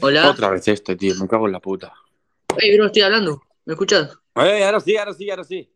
Hola. 0.00 0.30
Otra 0.30 0.50
vez 0.50 0.66
este, 0.68 0.96
tío, 0.96 1.14
me 1.16 1.28
cago 1.28 1.46
en 1.46 1.52
la 1.52 1.60
puta. 1.60 1.92
Ey, 2.58 2.76
bro, 2.76 2.86
estoy 2.86 3.02
hablando. 3.02 3.42
¿Me 3.64 3.74
escuchas? 3.74 4.16
Eh, 4.36 4.64
ahora 4.64 4.80
sí, 4.80 4.96
ahora 4.96 5.14
sí, 5.14 5.30
ahora 5.30 5.44
sí. 5.44 5.70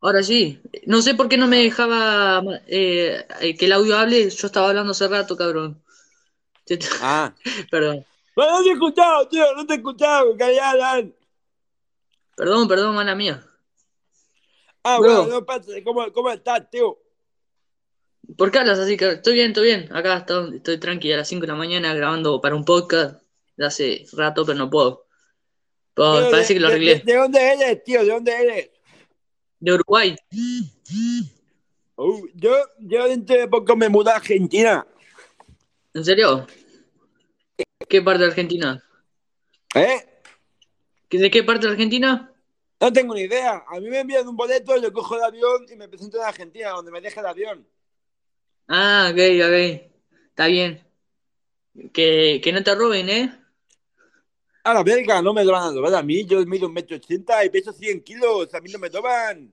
Ahora 0.00 0.22
sí. 0.22 0.60
No 0.86 1.02
sé 1.02 1.14
por 1.14 1.28
qué 1.28 1.36
no 1.36 1.46
me 1.46 1.58
dejaba 1.62 2.42
eh, 2.66 3.26
eh, 3.40 3.56
que 3.56 3.66
el 3.66 3.72
audio 3.72 3.96
hable. 3.96 4.28
Yo 4.28 4.46
estaba 4.46 4.68
hablando 4.68 4.92
hace 4.92 5.08
rato, 5.08 5.36
cabrón. 5.36 5.82
Ah. 7.00 7.34
Perdón. 7.70 8.04
No, 8.36 8.50
no 8.50 8.62
te 8.62 8.70
he 8.70 8.72
escuchado, 8.72 9.28
tío, 9.28 9.44
no 9.54 9.66
te 9.66 9.74
he 9.74 9.76
escuchado, 9.76 10.36
callada. 10.36 11.04
Perdón, 12.36 12.68
perdón, 12.68 12.94
mala 12.94 13.14
mía. 13.14 13.44
Ah, 14.82 14.98
Bro. 14.98 15.24
bueno, 15.24 15.40
no 15.40 15.44
pasa, 15.44 15.72
¿cómo, 15.84 16.10
cómo 16.12 16.30
estás, 16.30 16.70
tío? 16.70 16.98
¿Por 18.36 18.50
qué 18.50 18.58
hablas 18.58 18.78
así? 18.78 18.96
cabrón? 18.96 19.16
Estoy 19.18 19.34
bien, 19.34 19.48
estoy 19.48 19.64
bien. 19.66 19.88
Acá 19.96 20.18
estoy, 20.18 20.56
estoy 20.56 20.78
tranqui 20.78 21.12
a 21.12 21.16
las 21.18 21.28
5 21.28 21.42
de 21.42 21.46
la 21.48 21.54
mañana 21.54 21.94
grabando 21.94 22.40
para 22.40 22.54
un 22.54 22.64
podcast 22.64 23.22
de 23.56 23.66
hace 23.66 24.06
rato, 24.12 24.44
pero 24.44 24.58
no 24.58 24.70
puedo. 24.70 25.06
Pero 25.94 26.30
parece 26.30 26.54
de- 26.54 26.54
que 26.54 26.60
lo 26.60 26.68
arreglé. 26.68 26.94
De, 26.96 27.12
de 27.12 27.14
dónde 27.18 27.40
eres, 27.52 27.84
tío? 27.84 28.04
¿De 28.04 28.10
dónde 28.10 28.32
eres? 28.32 28.70
De 29.58 29.72
Uruguay. 29.74 30.16
Uh, 31.96 32.26
yo, 32.34 32.52
yo 32.78 33.08
dentro 33.08 33.36
de 33.36 33.48
poco 33.48 33.76
me 33.76 33.88
mudo 33.88 34.10
a 34.10 34.16
Argentina. 34.16 34.86
¿En 35.92 36.04
serio? 36.04 36.46
¿Qué 37.88 38.00
parte 38.00 38.22
de 38.22 38.28
Argentina? 38.28 38.82
¿Eh? 39.74 39.96
¿Que- 41.08 41.18
¿De 41.18 41.30
qué 41.30 41.42
parte 41.42 41.66
de 41.66 41.72
Argentina? 41.72 42.32
No 42.80 42.92
tengo 42.92 43.14
ni 43.14 43.22
idea. 43.22 43.64
A 43.68 43.78
mí 43.80 43.90
me 43.90 44.00
envían 44.00 44.26
un 44.26 44.36
boleto, 44.36 44.76
yo 44.80 44.90
cojo 44.92 45.16
el 45.16 45.24
avión 45.24 45.66
y 45.70 45.76
me 45.76 45.88
presento 45.88 46.16
en 46.18 46.24
Argentina, 46.24 46.70
donde 46.70 46.90
me 46.90 47.00
deje 47.02 47.20
el 47.20 47.26
avión. 47.26 47.66
Ah, 48.72 49.08
ok, 49.10 49.18
ok. 49.18 49.90
Está 50.28 50.46
bien. 50.46 50.80
Que, 51.92 52.40
que 52.42 52.52
no 52.52 52.62
te 52.62 52.74
roben, 52.74 53.08
¿eh? 53.08 53.36
A 54.62 54.74
la 54.74 54.84
verga, 54.84 55.20
no 55.20 55.34
me 55.34 55.44
lo 55.44 55.52
van 55.52 55.64
a 55.64 55.72
robar 55.72 55.94
a 55.96 56.02
mí. 56.04 56.24
Yo 56.24 56.44
mido 56.46 56.68
un 56.68 56.74
metro 56.74 56.96
ochenta 56.96 57.44
y 57.44 57.50
peso 57.50 57.72
100 57.72 58.02
kilos. 58.04 58.54
A 58.54 58.60
mí 58.60 58.70
no 58.70 58.78
me 58.78 58.88
roban. 58.88 59.52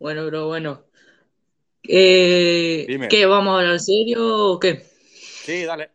Bueno, 0.00 0.26
bro, 0.26 0.48
bueno. 0.48 0.84
Eh, 1.84 2.86
Dime. 2.88 3.06
¿Qué? 3.06 3.24
¿Vamos 3.24 3.54
a 3.54 3.58
hablar 3.58 3.74
en 3.74 3.80
serio 3.80 4.52
o 4.52 4.58
qué? 4.58 4.84
Sí, 5.44 5.62
dale. 5.64 5.92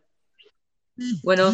Bueno, 1.22 1.52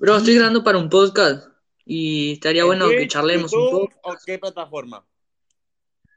bro, 0.00 0.16
estoy 0.16 0.34
grabando 0.34 0.64
para 0.64 0.78
un 0.78 0.90
podcast 0.90 1.48
y 1.84 2.32
estaría 2.32 2.64
bueno 2.64 2.88
que 2.88 3.06
charlemos 3.06 3.52
un 3.52 3.70
poco. 3.70 3.94
¿O 4.02 4.16
qué 4.24 4.38
plataforma? 4.38 5.06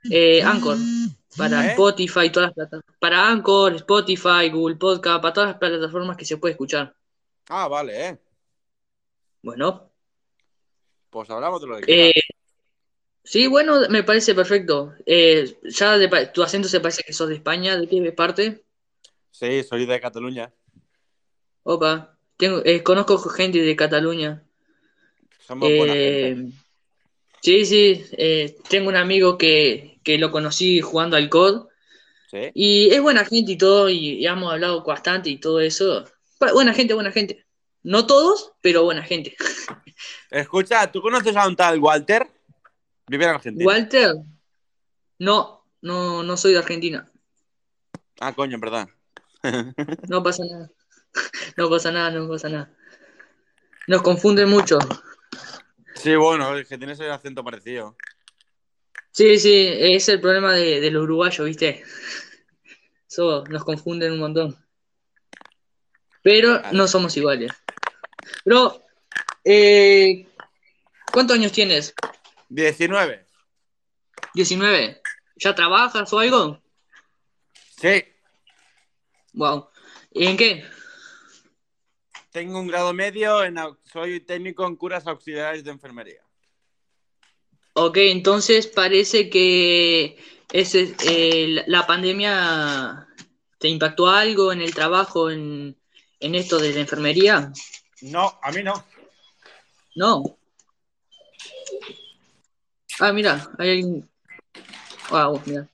Eh, 0.09 0.41
Anchor, 0.41 0.77
para 1.35 1.65
¿Eh? 1.65 1.69
Spotify, 1.71 2.29
todas 2.31 2.49
las 2.49 2.53
plataformas. 2.53 2.97
Para 2.99 3.27
Anchor, 3.29 3.75
Spotify, 3.75 4.49
Google 4.51 4.75
Podcast, 4.75 5.21
para 5.21 5.33
todas 5.33 5.49
las 5.49 5.57
plataformas 5.57 6.17
que 6.17 6.25
se 6.25 6.37
puede 6.37 6.53
escuchar. 6.53 6.95
Ah, 7.49 7.67
vale, 7.67 8.07
eh. 8.09 8.17
Bueno, 9.41 9.89
Pues 11.09 11.29
hablamos 11.29 11.61
de 11.61 11.67
lo 11.67 11.77
que 11.79 12.09
eh, 12.09 12.21
sí, 13.23 13.47
bueno, 13.47 13.79
me 13.89 14.03
parece 14.03 14.35
perfecto. 14.35 14.93
Eh, 15.05 15.57
ya 15.63 15.97
de 15.97 16.27
tu 16.27 16.43
acento 16.43 16.67
se 16.67 16.79
parece 16.79 17.03
que 17.03 17.13
sos 17.13 17.29
de 17.29 17.35
España, 17.35 17.77
¿de 17.77 17.87
qué 17.87 18.11
parte? 18.11 18.63
Sí, 19.31 19.63
soy 19.63 19.85
de 19.85 19.99
Cataluña. 19.99 20.53
Opa, 21.63 22.17
tengo, 22.37 22.61
eh, 22.65 22.83
conozco 22.83 23.17
gente 23.17 23.59
de 23.59 23.75
Cataluña. 23.75 24.43
Somos 25.39 25.69
buena 25.69 25.93
gente. 25.93 26.57
sí, 27.41 27.65
sí, 27.65 28.05
tengo 28.69 28.89
un 28.89 28.95
amigo 28.95 29.37
que, 29.37 29.88
que 30.03 30.17
lo 30.17 30.31
conocí 30.31 30.81
jugando 30.81 31.15
al 31.17 31.29
COD 31.29 31.67
Sí. 32.31 32.51
y 32.53 32.89
es 32.93 33.01
buena 33.01 33.25
gente 33.25 33.53
y 33.53 33.57
todo, 33.57 33.89
y, 33.89 33.97
y 34.19 34.27
hemos 34.27 34.51
hablado 34.53 34.83
bastante 34.83 35.29
y 35.31 35.39
todo 35.39 35.59
eso. 35.61 36.05
Bu- 36.39 36.53
Buena 36.53 36.73
gente, 36.75 36.93
buena 36.93 37.11
gente. 37.11 37.43
No 37.81 38.05
todos, 38.05 38.51
pero 38.61 38.83
buena 38.83 39.01
gente. 39.01 39.35
Escucha, 40.29 40.91
¿tú 40.91 41.01
conoces 41.01 41.35
a 41.35 41.47
un 41.47 41.55
tal 41.55 41.79
Walter? 41.79 42.27
Vive 43.07 43.23
en 43.25 43.31
Argentina. 43.31 43.65
Walter, 43.65 44.13
no, 45.17 45.65
no, 45.81 46.21
no 46.21 46.37
soy 46.37 46.51
de 46.53 46.59
Argentina. 46.59 47.09
Ah, 48.19 48.33
coño, 48.33 48.55
en 48.55 48.61
verdad. 48.61 48.89
No 50.07 50.21
pasa 50.21 50.43
nada. 50.49 50.69
No 51.57 51.67
pasa 51.69 51.91
nada, 51.91 52.11
no 52.11 52.27
pasa 52.29 52.49
nada. 52.49 52.71
Nos 53.87 54.03
confunden 54.03 54.47
mucho. 54.49 54.77
Sí, 55.95 56.15
bueno, 56.15 56.55
es 56.55 56.67
que 56.67 56.77
tienes 56.77 56.99
el 56.99 57.09
acento 57.11 57.43
parecido. 57.43 57.95
Sí, 59.11 59.39
sí, 59.39 59.67
es 59.73 60.07
el 60.09 60.21
problema 60.21 60.53
de, 60.53 60.89
los 60.91 61.03
uruguayos, 61.03 61.45
¿viste? 61.45 61.83
Eso 63.07 63.43
nos 63.49 63.63
confunden 63.63 64.13
un 64.13 64.19
montón. 64.19 64.65
Pero 66.21 66.61
no 66.71 66.87
somos 66.87 67.15
iguales. 67.17 67.51
Bro, 68.45 68.83
eh, 69.43 70.27
¿cuántos 71.11 71.37
años 71.37 71.51
tienes? 71.51 71.93
19. 72.49 73.25
¿19? 74.35 75.01
¿Ya 75.37 75.55
trabajas 75.55 76.11
o 76.13 76.19
algo? 76.19 76.61
Sí. 77.81 78.03
Wow. 79.33 79.69
¿Y 80.11 80.27
en 80.27 80.37
qué? 80.37 80.65
Tengo 82.31 82.59
un 82.59 82.67
grado 82.67 82.93
medio, 82.93 83.43
en, 83.43 83.57
soy 83.83 84.19
técnico 84.19 84.67
en 84.67 84.75
curas 84.75 85.07
auxiliares 85.07 85.63
de 85.63 85.71
enfermería. 85.71 86.21
Ok, 87.73 87.97
entonces 87.97 88.67
parece 88.67 89.29
que 89.29 90.17
ese, 90.51 90.95
eh, 91.05 91.63
la- 91.67 91.85
pandemia 91.87 93.07
te 93.57 93.67
impactó 93.69 94.07
algo 94.07 94.51
en 94.51 94.61
el 94.61 94.73
trabajo, 94.73 95.29
en, 95.29 95.77
en 96.19 96.35
esto 96.35 96.59
de 96.59 96.73
la 96.73 96.81
enfermería. 96.81 97.51
No, 98.01 98.37
a 98.41 98.51
mí 98.51 98.63
no. 98.63 98.83
No. 99.95 100.37
Ah, 102.99 103.13
mira, 103.13 103.49
hay 103.57 103.69
alguien. 103.69 104.09
Wow, 105.09 105.41
mira. 105.45 105.67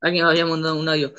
Alguien 0.00 0.24
había 0.24 0.46
mandado 0.46 0.76
un 0.76 0.88
audio. 0.88 1.12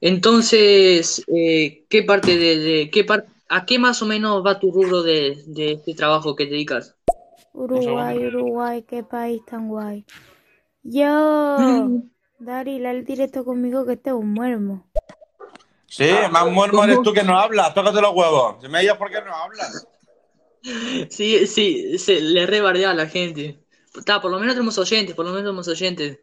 Entonces, 0.00 1.22
eh, 1.28 1.84
¿qué 1.88 2.02
parte 2.02 2.36
de, 2.36 2.56
de- 2.58 2.90
qué 2.90 3.04
par- 3.04 3.26
a 3.48 3.64
qué 3.64 3.78
más 3.78 4.02
o 4.02 4.06
menos 4.06 4.44
va 4.44 4.58
tu 4.58 4.72
rubro 4.72 5.02
de, 5.02 5.42
de 5.46 5.72
este 5.72 5.94
trabajo 5.94 6.34
que 6.34 6.46
te 6.46 6.52
dedicas? 6.52 6.95
Uruguay, 7.56 8.26
Uruguay, 8.26 8.82
qué 8.82 9.02
país 9.02 9.42
tan 9.46 9.68
guay. 9.68 10.04
Yo, 10.82 11.56
Dari, 12.38 12.78
la 12.78 12.90
el 12.90 13.04
directo 13.04 13.44
conmigo 13.44 13.86
que 13.86 13.94
este 13.94 14.10
es 14.10 14.16
un 14.16 14.32
muermo. 14.32 14.86
Sí, 15.86 16.10
más 16.30 16.50
muermo 16.50 16.84
eres 16.84 17.00
tú 17.02 17.12
que 17.12 17.22
no 17.22 17.38
hablas. 17.38 17.72
Tócate 17.72 18.00
los 18.00 18.14
huevos. 18.14 18.56
Si 18.60 18.68
me 18.68 18.80
digas 18.80 18.98
por 18.98 19.10
qué 19.10 19.22
no 19.22 19.34
hablas. 19.34 19.86
Sí, 21.08 21.46
sí, 21.46 21.96
se 21.98 22.20
le 22.20 22.44
rebardea 22.44 22.90
a 22.90 22.94
la 22.94 23.06
gente. 23.06 23.58
Está, 23.96 24.20
por 24.20 24.30
lo 24.30 24.38
menos 24.38 24.54
tenemos 24.54 24.76
oyentes, 24.76 25.14
por 25.14 25.24
lo 25.24 25.30
menos 25.30 25.44
tenemos 25.44 25.68
oyentes. 25.68 26.18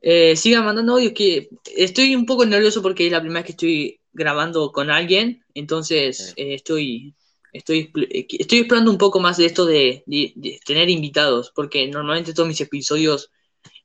Eh, 0.00 0.34
sigan 0.36 0.64
mandando 0.64 0.94
audios 0.94 1.12
que 1.12 1.50
estoy 1.76 2.16
un 2.16 2.24
poco 2.24 2.46
nervioso 2.46 2.80
porque 2.82 3.06
es 3.06 3.12
la 3.12 3.20
primera 3.20 3.40
vez 3.40 3.46
que 3.46 3.52
estoy 3.52 4.00
grabando 4.12 4.72
con 4.72 4.90
alguien, 4.90 5.44
entonces 5.54 6.34
eh, 6.36 6.54
estoy, 6.54 7.14
estoy, 7.52 7.90
eh, 8.10 8.26
estoy 8.38 8.58
explorando 8.60 8.90
un 8.90 8.98
poco 8.98 9.20
más 9.20 9.36
de 9.36 9.46
esto 9.46 9.66
de, 9.66 10.02
de- 10.06 10.32
de 10.36 10.60
tener 10.64 10.90
invitados, 10.90 11.52
porque 11.54 11.86
normalmente 11.88 12.34
todos 12.34 12.48
mis 12.48 12.60
episodios 12.60 13.30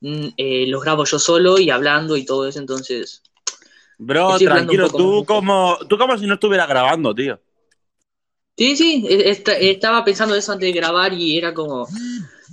mm, 0.01 0.27
eh, 0.37 0.67
los 0.67 0.83
grabo 0.83 1.05
yo 1.05 1.19
solo 1.19 1.59
y 1.59 1.69
hablando 1.71 2.17
y 2.17 2.25
todo 2.25 2.47
eso, 2.47 2.59
entonces 2.59 3.23
Bro, 3.99 4.33
Estoy 4.33 4.47
tranquilo, 4.47 4.89
tú 4.91 5.25
como, 5.25 5.77
tú 5.89 5.97
como 5.97 6.17
si 6.17 6.27
no 6.27 6.35
estuvieras 6.35 6.67
grabando, 6.67 7.13
tío. 7.15 7.39
Sí, 8.57 8.75
sí, 8.75 9.05
e- 9.07 9.29
esta- 9.29 9.57
estaba 9.57 10.03
pensando 10.03 10.35
eso 10.35 10.51
antes 10.51 10.67
de 10.67 10.79
grabar 10.79 11.13
y 11.13 11.37
era 11.37 11.53
como, 11.53 11.87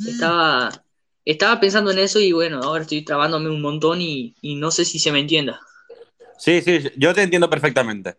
estaba, 0.06 0.84
estaba 1.24 1.60
pensando 1.60 1.90
en 1.90 1.98
eso 1.98 2.20
y 2.20 2.32
bueno, 2.32 2.60
ahora 2.62 2.82
estoy 2.82 3.04
trabándome 3.04 3.50
un 3.50 3.62
montón 3.62 4.00
y, 4.02 4.34
y 4.42 4.56
no 4.56 4.70
sé 4.70 4.84
si 4.84 4.98
se 4.98 5.12
me 5.12 5.20
entienda. 5.20 5.60
Sí, 6.38 6.60
sí, 6.62 6.80
sí, 6.80 6.90
yo 6.96 7.14
te 7.14 7.22
entiendo 7.22 7.48
perfectamente. 7.50 8.16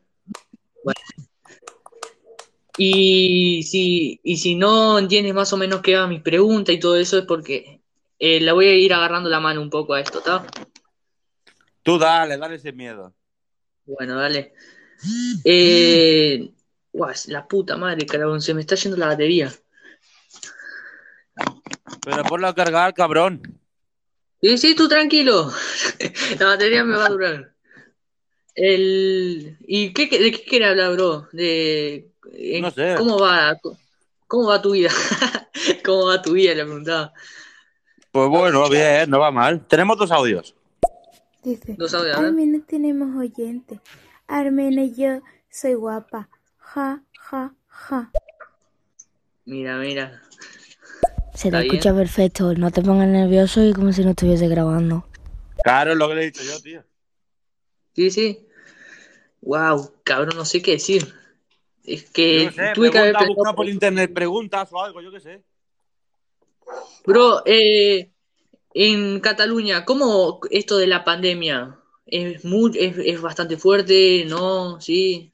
Y 2.77 3.63
si, 3.63 4.19
y 4.23 4.37
si 4.37 4.55
no 4.55 4.99
entiendes 4.99 5.33
más 5.33 5.53
o 5.53 5.57
menos 5.57 5.81
qué 5.81 5.95
va 5.95 6.07
mi 6.07 6.19
pregunta 6.19 6.71
y 6.71 6.79
todo 6.79 6.97
eso 6.97 7.17
es 7.17 7.25
porque 7.25 7.81
eh, 8.19 8.41
la 8.41 8.53
voy 8.53 8.67
a 8.67 8.75
ir 8.75 8.93
agarrando 8.93 9.29
la 9.29 9.39
mano 9.39 9.61
un 9.61 9.69
poco 9.69 9.93
a 9.93 10.01
esto, 10.01 10.19
¿está? 10.19 10.45
Tú 11.83 11.97
dale, 11.97 12.37
dale 12.37 12.55
ese 12.55 12.73
miedo. 12.73 13.13
Bueno, 13.85 14.15
dale. 14.15 14.53
Eh, 15.43 16.51
guau, 16.91 17.13
la 17.27 17.47
puta 17.47 17.77
madre, 17.77 18.05
cabrón, 18.05 18.41
se 18.41 18.53
me 18.53 18.61
está 18.61 18.75
yendo 18.75 18.97
la 18.97 19.07
batería. 19.07 19.53
Pero 22.03 22.23
ponlo 22.23 22.47
a 22.47 22.55
cargar, 22.55 22.93
cabrón. 22.93 23.41
Sí, 24.41 24.57
sí, 24.57 24.75
tú 24.75 24.87
tranquilo. 24.87 25.51
La 26.39 26.45
batería 26.45 26.83
me 26.83 26.95
va 26.95 27.05
a 27.05 27.09
durar. 27.09 27.55
El... 28.53 29.57
¿Y 29.61 29.91
qué, 29.93 30.07
de 30.07 30.31
qué 30.31 30.43
quieres 30.43 30.69
hablar, 30.69 30.93
bro? 30.93 31.27
De... 31.31 32.11
en- 32.33 32.61
No 32.61 32.71
sé. 32.71 32.95
¿Cómo 32.97 33.19
va, 33.19 33.59
cómo 34.27 34.47
va 34.47 34.61
tu 34.61 34.71
vida? 34.71 34.89
¿Cómo 35.85 36.07
va 36.07 36.21
tu 36.21 36.33
vida? 36.33 36.53
Le 36.55 36.63
preguntaba. 36.63 37.13
Pues 38.11 38.29
bueno, 38.29 38.69
bien, 38.69 39.09
no 39.09 39.19
va 39.19 39.31
mal. 39.31 39.65
Tenemos 39.67 39.97
dos 39.97 40.11
audios. 40.11 40.55
Dice, 41.43 41.75
Dos 41.77 41.93
audios, 41.93 42.17
al 42.17 42.27
¿eh? 42.27 42.31
menos 42.31 42.65
tenemos 42.65 43.15
oyentes. 43.17 43.79
Al 44.27 44.51
menos 44.51 44.95
yo 44.97 45.21
soy 45.49 45.73
guapa. 45.75 46.29
Ja, 46.57 47.01
ja, 47.19 47.53
Ja. 47.67 48.09
Mira, 49.45 49.77
mira. 49.77 50.21
Se 51.35 51.51
te 51.51 51.59
escucha 51.67 51.93
perfecto. 51.93 52.53
No 52.55 52.71
te 52.71 52.81
pongas 52.81 53.07
nervioso 53.09 53.61
y 53.63 53.73
como 53.73 53.91
si 53.93 54.03
no 54.03 54.11
estuviese 54.11 54.47
grabando. 54.47 55.05
Claro, 55.63 55.91
es 55.91 55.97
lo 55.97 56.07
que 56.07 56.15
le 56.15 56.21
he 56.21 56.25
dicho 56.25 56.41
yo, 56.43 56.59
tío. 56.61 56.83
Sí, 57.95 58.09
sí. 58.09 58.47
Wow, 59.41 59.91
cabrón, 60.03 60.37
no 60.37 60.45
sé 60.45 60.61
qué 60.61 60.71
decir. 60.71 61.13
Es 61.87 62.09
que 62.09 62.51
sé, 62.51 62.71
tuve 62.73 62.89
que 62.91 62.97
haber 62.99 63.15
pensado- 63.15 63.55
por 63.55 63.67
internet 63.69 64.13
preguntas 64.13 64.69
o 64.71 64.81
algo, 64.81 65.01
yo 65.01 65.11
qué 65.11 65.19
sé. 65.19 65.43
Bro, 67.05 67.43
eh, 67.45 68.09
en 68.73 69.19
Cataluña, 69.19 69.85
¿cómo 69.85 70.39
esto 70.49 70.77
de 70.77 70.87
la 70.87 71.03
pandemia? 71.03 71.77
¿Es, 72.07 72.43
muy, 72.43 72.71
es, 72.77 72.97
es 72.97 73.21
bastante 73.21 73.57
fuerte? 73.57 74.25
¿No? 74.27 74.79
¿Sí? 74.81 75.31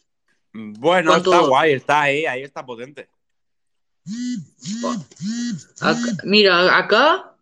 Bueno, 0.53 1.11
¿Cuánto- 1.11 1.33
está 1.33 1.47
guay, 1.47 1.71
está 1.73 2.01
ahí, 2.01 2.25
ahí 2.25 2.43
está 2.43 2.65
potente. 2.65 3.07
Acá- 5.79 6.17
mira, 6.23 6.77
acá, 6.77 7.35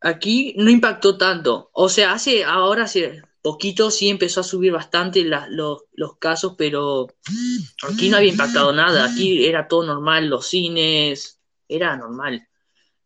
aquí 0.00 0.54
no 0.56 0.70
impactó 0.70 1.16
tanto. 1.16 1.70
O 1.72 1.88
sea, 1.88 2.12
hace, 2.12 2.44
ahora 2.44 2.84
hace 2.84 3.22
poquito 3.42 3.90
sí 3.90 4.08
empezó 4.08 4.40
a 4.40 4.44
subir 4.44 4.72
bastante 4.72 5.24
la- 5.24 5.48
los, 5.48 5.84
los 5.92 6.16
casos, 6.18 6.54
pero 6.58 7.06
aquí 7.88 8.08
no 8.10 8.16
había 8.18 8.30
impactado 8.30 8.72
nada. 8.72 9.04
Aquí 9.06 9.44
era 9.46 9.66
todo 9.68 9.84
normal, 9.86 10.28
los 10.28 10.46
cines, 10.48 11.40
era 11.68 11.96
normal. 11.96 12.46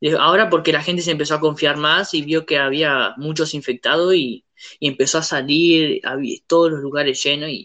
De- 0.01 0.17
Ahora 0.19 0.51
porque 0.51 0.73
la 0.73 0.83
gente 0.83 1.03
se 1.03 1.13
empezó 1.13 1.35
a 1.35 1.41
confiar 1.41 1.77
más 1.77 2.15
y 2.15 2.23
vio 2.23 2.45
que 2.47 2.59
había 2.59 3.15
muchos 3.17 3.55
infectados 3.55 4.15
y, 4.15 4.45
y 4.81 4.89
empezó 4.89 5.19
a 5.19 5.23
salir, 5.23 6.01
había 6.05 6.39
todos 6.47 6.71
los 6.73 6.81
lugares 6.81 7.23
llenos 7.23 7.51
y, 7.51 7.65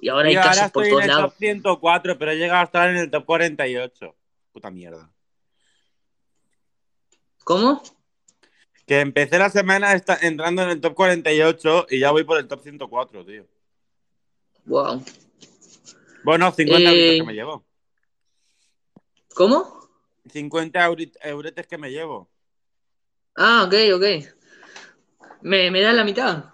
y 0.00 0.08
ahora 0.08 0.28
hay 0.28 0.34
y 0.34 0.36
ahora 0.36 0.50
casos 0.50 0.72
por 0.72 0.84
todos 0.84 0.98
en 0.98 1.02
el 1.02 1.08
lados. 1.16 1.32
top 1.32 1.38
104, 1.38 2.18
pero 2.18 2.30
he 2.32 2.36
llegado 2.36 2.60
a 2.60 2.64
estar 2.64 2.90
en 2.90 2.96
el 2.96 3.10
top 3.10 3.24
48. 3.24 4.14
Puta 4.52 4.70
mierda. 4.70 5.10
¿Cómo? 7.44 7.82
Que 8.92 9.00
empecé 9.00 9.38
la 9.38 9.48
semana 9.48 9.94
esta- 9.94 10.18
entrando 10.20 10.60
en 10.60 10.68
el 10.68 10.78
top 10.78 10.92
48 10.94 11.86
y 11.88 11.98
ya 12.00 12.10
voy 12.10 12.24
por 12.24 12.36
el 12.36 12.46
top 12.46 12.60
104, 12.62 13.24
tío. 13.24 13.46
Wow. 14.66 15.02
Bueno, 16.22 16.52
50 16.52 16.90
Eh, 16.90 16.92
euritos 16.92 17.14
que 17.16 17.22
me 17.26 17.32
llevo. 17.32 17.64
¿Cómo? 19.34 19.88
50 20.30 20.86
euri- 20.86 21.10
euretes 21.22 21.66
que 21.66 21.78
me 21.78 21.88
llevo. 21.90 22.30
Ah, 23.34 23.64
ok, 23.66 23.74
ok. 23.94 24.04
¿Me, 25.40 25.70
me 25.70 25.80
da 25.80 25.94
la 25.94 26.04
mitad? 26.04 26.50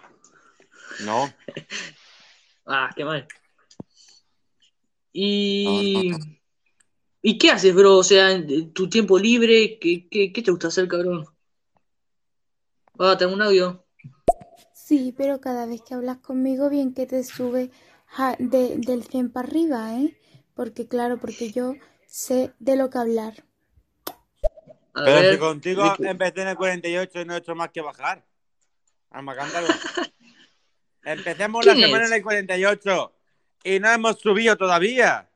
No. 1.00 1.34
Ah, 2.66 2.90
qué 2.94 3.04
mal. 3.04 3.26
Y... 5.12 6.10
No, 6.10 6.18
no, 6.18 6.24
¿Y 7.20 7.36
qué 7.36 7.50
haces, 7.50 7.74
bro? 7.74 7.96
O 7.96 8.04
sea, 8.04 8.30
en 8.30 8.72
tu 8.72 8.88
tiempo 8.88 9.18
libre, 9.18 9.80
¿qué, 9.80 10.06
qué, 10.08 10.32
qué 10.32 10.42
te 10.42 10.52
gusta 10.52 10.68
hacer, 10.68 10.86
cabrón? 10.86 11.26
Ah, 12.98 13.16
tengo 13.16 13.32
un 13.34 13.42
audio. 13.42 13.84
Sí, 14.72 15.14
pero 15.16 15.40
cada 15.40 15.66
vez 15.66 15.82
que 15.82 15.94
hablas 15.94 16.18
conmigo, 16.18 16.70
bien 16.70 16.94
que 16.94 17.06
te 17.06 17.22
sube 17.24 17.70
ja- 18.06 18.36
de- 18.38 18.76
del 18.78 19.04
100 19.04 19.30
para 19.30 19.46
arriba, 19.48 19.94
¿eh? 19.94 20.16
Porque 20.54 20.86
claro, 20.88 21.18
porque 21.18 21.52
yo 21.52 21.74
sé 22.06 22.52
de 22.58 22.76
lo 22.76 22.90
que 22.90 22.98
hablar. 22.98 23.44
A 24.94 25.02
Pero 25.02 25.20
ver, 25.20 25.34
si 25.34 25.38
contigo 25.38 25.82
empecé 26.02 26.42
en 26.42 26.48
el 26.48 26.56
48 26.56 27.20
y 27.20 27.24
no 27.24 27.34
he 27.34 27.38
hecho 27.38 27.54
más 27.54 27.70
que 27.70 27.80
bajar. 27.80 28.24
Alma 29.10 29.34
cántalo. 29.36 29.68
Empecemos 31.04 31.64
la 31.64 31.72
¿Quién 31.74 31.84
semana 31.84 32.04
es? 32.04 32.10
en 32.10 32.16
el 32.16 32.22
48 32.22 33.12
y 33.64 33.80
no 33.80 33.90
hemos 33.90 34.18
subido 34.18 34.56
todavía. 34.56 35.28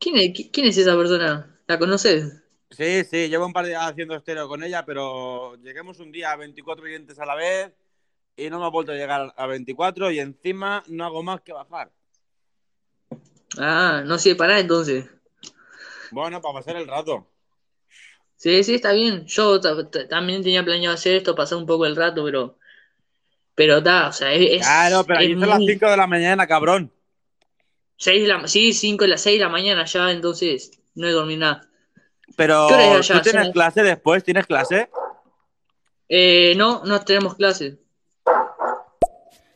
¿Quién 0.00 0.16
es, 0.16 0.30
qui- 0.34 0.50
quién 0.52 0.66
es 0.66 0.76
esa 0.78 0.96
persona? 0.96 1.56
¿La 1.68 1.78
conoces? 1.78 2.42
Sí, 2.70 3.02
sí, 3.04 3.28
llevo 3.28 3.46
un 3.46 3.52
par 3.52 3.64
de 3.64 3.70
días 3.70 3.82
haciendo 3.90 4.14
estéreo 4.14 4.46
con 4.46 4.62
ella, 4.62 4.84
pero 4.84 5.56
lleguemos 5.56 5.98
un 6.00 6.12
día 6.12 6.32
a 6.32 6.36
24 6.36 6.84
clientes 6.84 7.18
a 7.18 7.24
la 7.26 7.34
vez 7.34 7.72
y 8.36 8.50
no 8.50 8.58
me 8.60 8.66
ha 8.66 8.68
vuelto 8.68 8.92
a 8.92 8.94
llegar 8.94 9.32
a 9.36 9.46
24 9.46 10.10
y 10.10 10.20
encima 10.20 10.82
no 10.88 11.04
hago 11.06 11.22
más 11.22 11.40
que 11.40 11.52
bajar. 11.52 11.90
Ah, 13.58 14.02
no 14.04 14.18
sirve 14.18 14.36
para 14.36 14.48
nada 14.50 14.60
entonces. 14.60 15.06
Bueno, 16.10 16.40
para 16.40 16.54
pasar 16.54 16.76
el 16.76 16.86
rato. 16.86 17.26
Sí, 18.36 18.62
sí, 18.62 18.76
está 18.76 18.92
bien. 18.92 19.26
Yo 19.26 19.60
ta- 19.60 19.90
ta- 19.90 20.06
también 20.06 20.42
tenía 20.42 20.62
planeado 20.64 20.94
hacer 20.94 21.16
esto, 21.16 21.34
pasar 21.34 21.58
un 21.58 21.66
poco 21.66 21.86
el 21.86 21.96
rato, 21.96 22.24
pero... 22.24 22.56
Pero 23.54 23.78
está, 23.78 24.08
o 24.08 24.12
sea, 24.12 24.32
es... 24.32 24.62
Claro, 24.62 25.04
pero 25.04 25.18
aquí 25.18 25.32
son 25.32 25.48
las 25.48 25.58
muy- 25.58 25.66
5 25.72 25.90
de 25.90 25.96
la 25.96 26.06
mañana, 26.06 26.46
cabrón. 26.46 26.92
seis 27.96 28.22
de 28.22 28.28
la, 28.28 28.46
sí, 28.46 28.72
5 28.72 29.02
de 29.04 29.08
las 29.08 29.22
6 29.22 29.38
de 29.40 29.44
la 29.44 29.50
mañana 29.50 29.84
ya, 29.86 30.12
entonces 30.12 30.78
no 30.94 31.08
he 31.08 31.10
dormido 31.10 31.40
nada. 31.40 31.67
Pero 32.36 32.68
tú 33.00 33.20
tienes 33.22 33.50
clase 33.52 33.82
después, 33.82 34.22
¿tienes 34.24 34.46
clase? 34.46 34.88
Eh, 36.08 36.54
no, 36.56 36.84
no 36.84 37.00
tenemos 37.04 37.34
clases. 37.34 37.78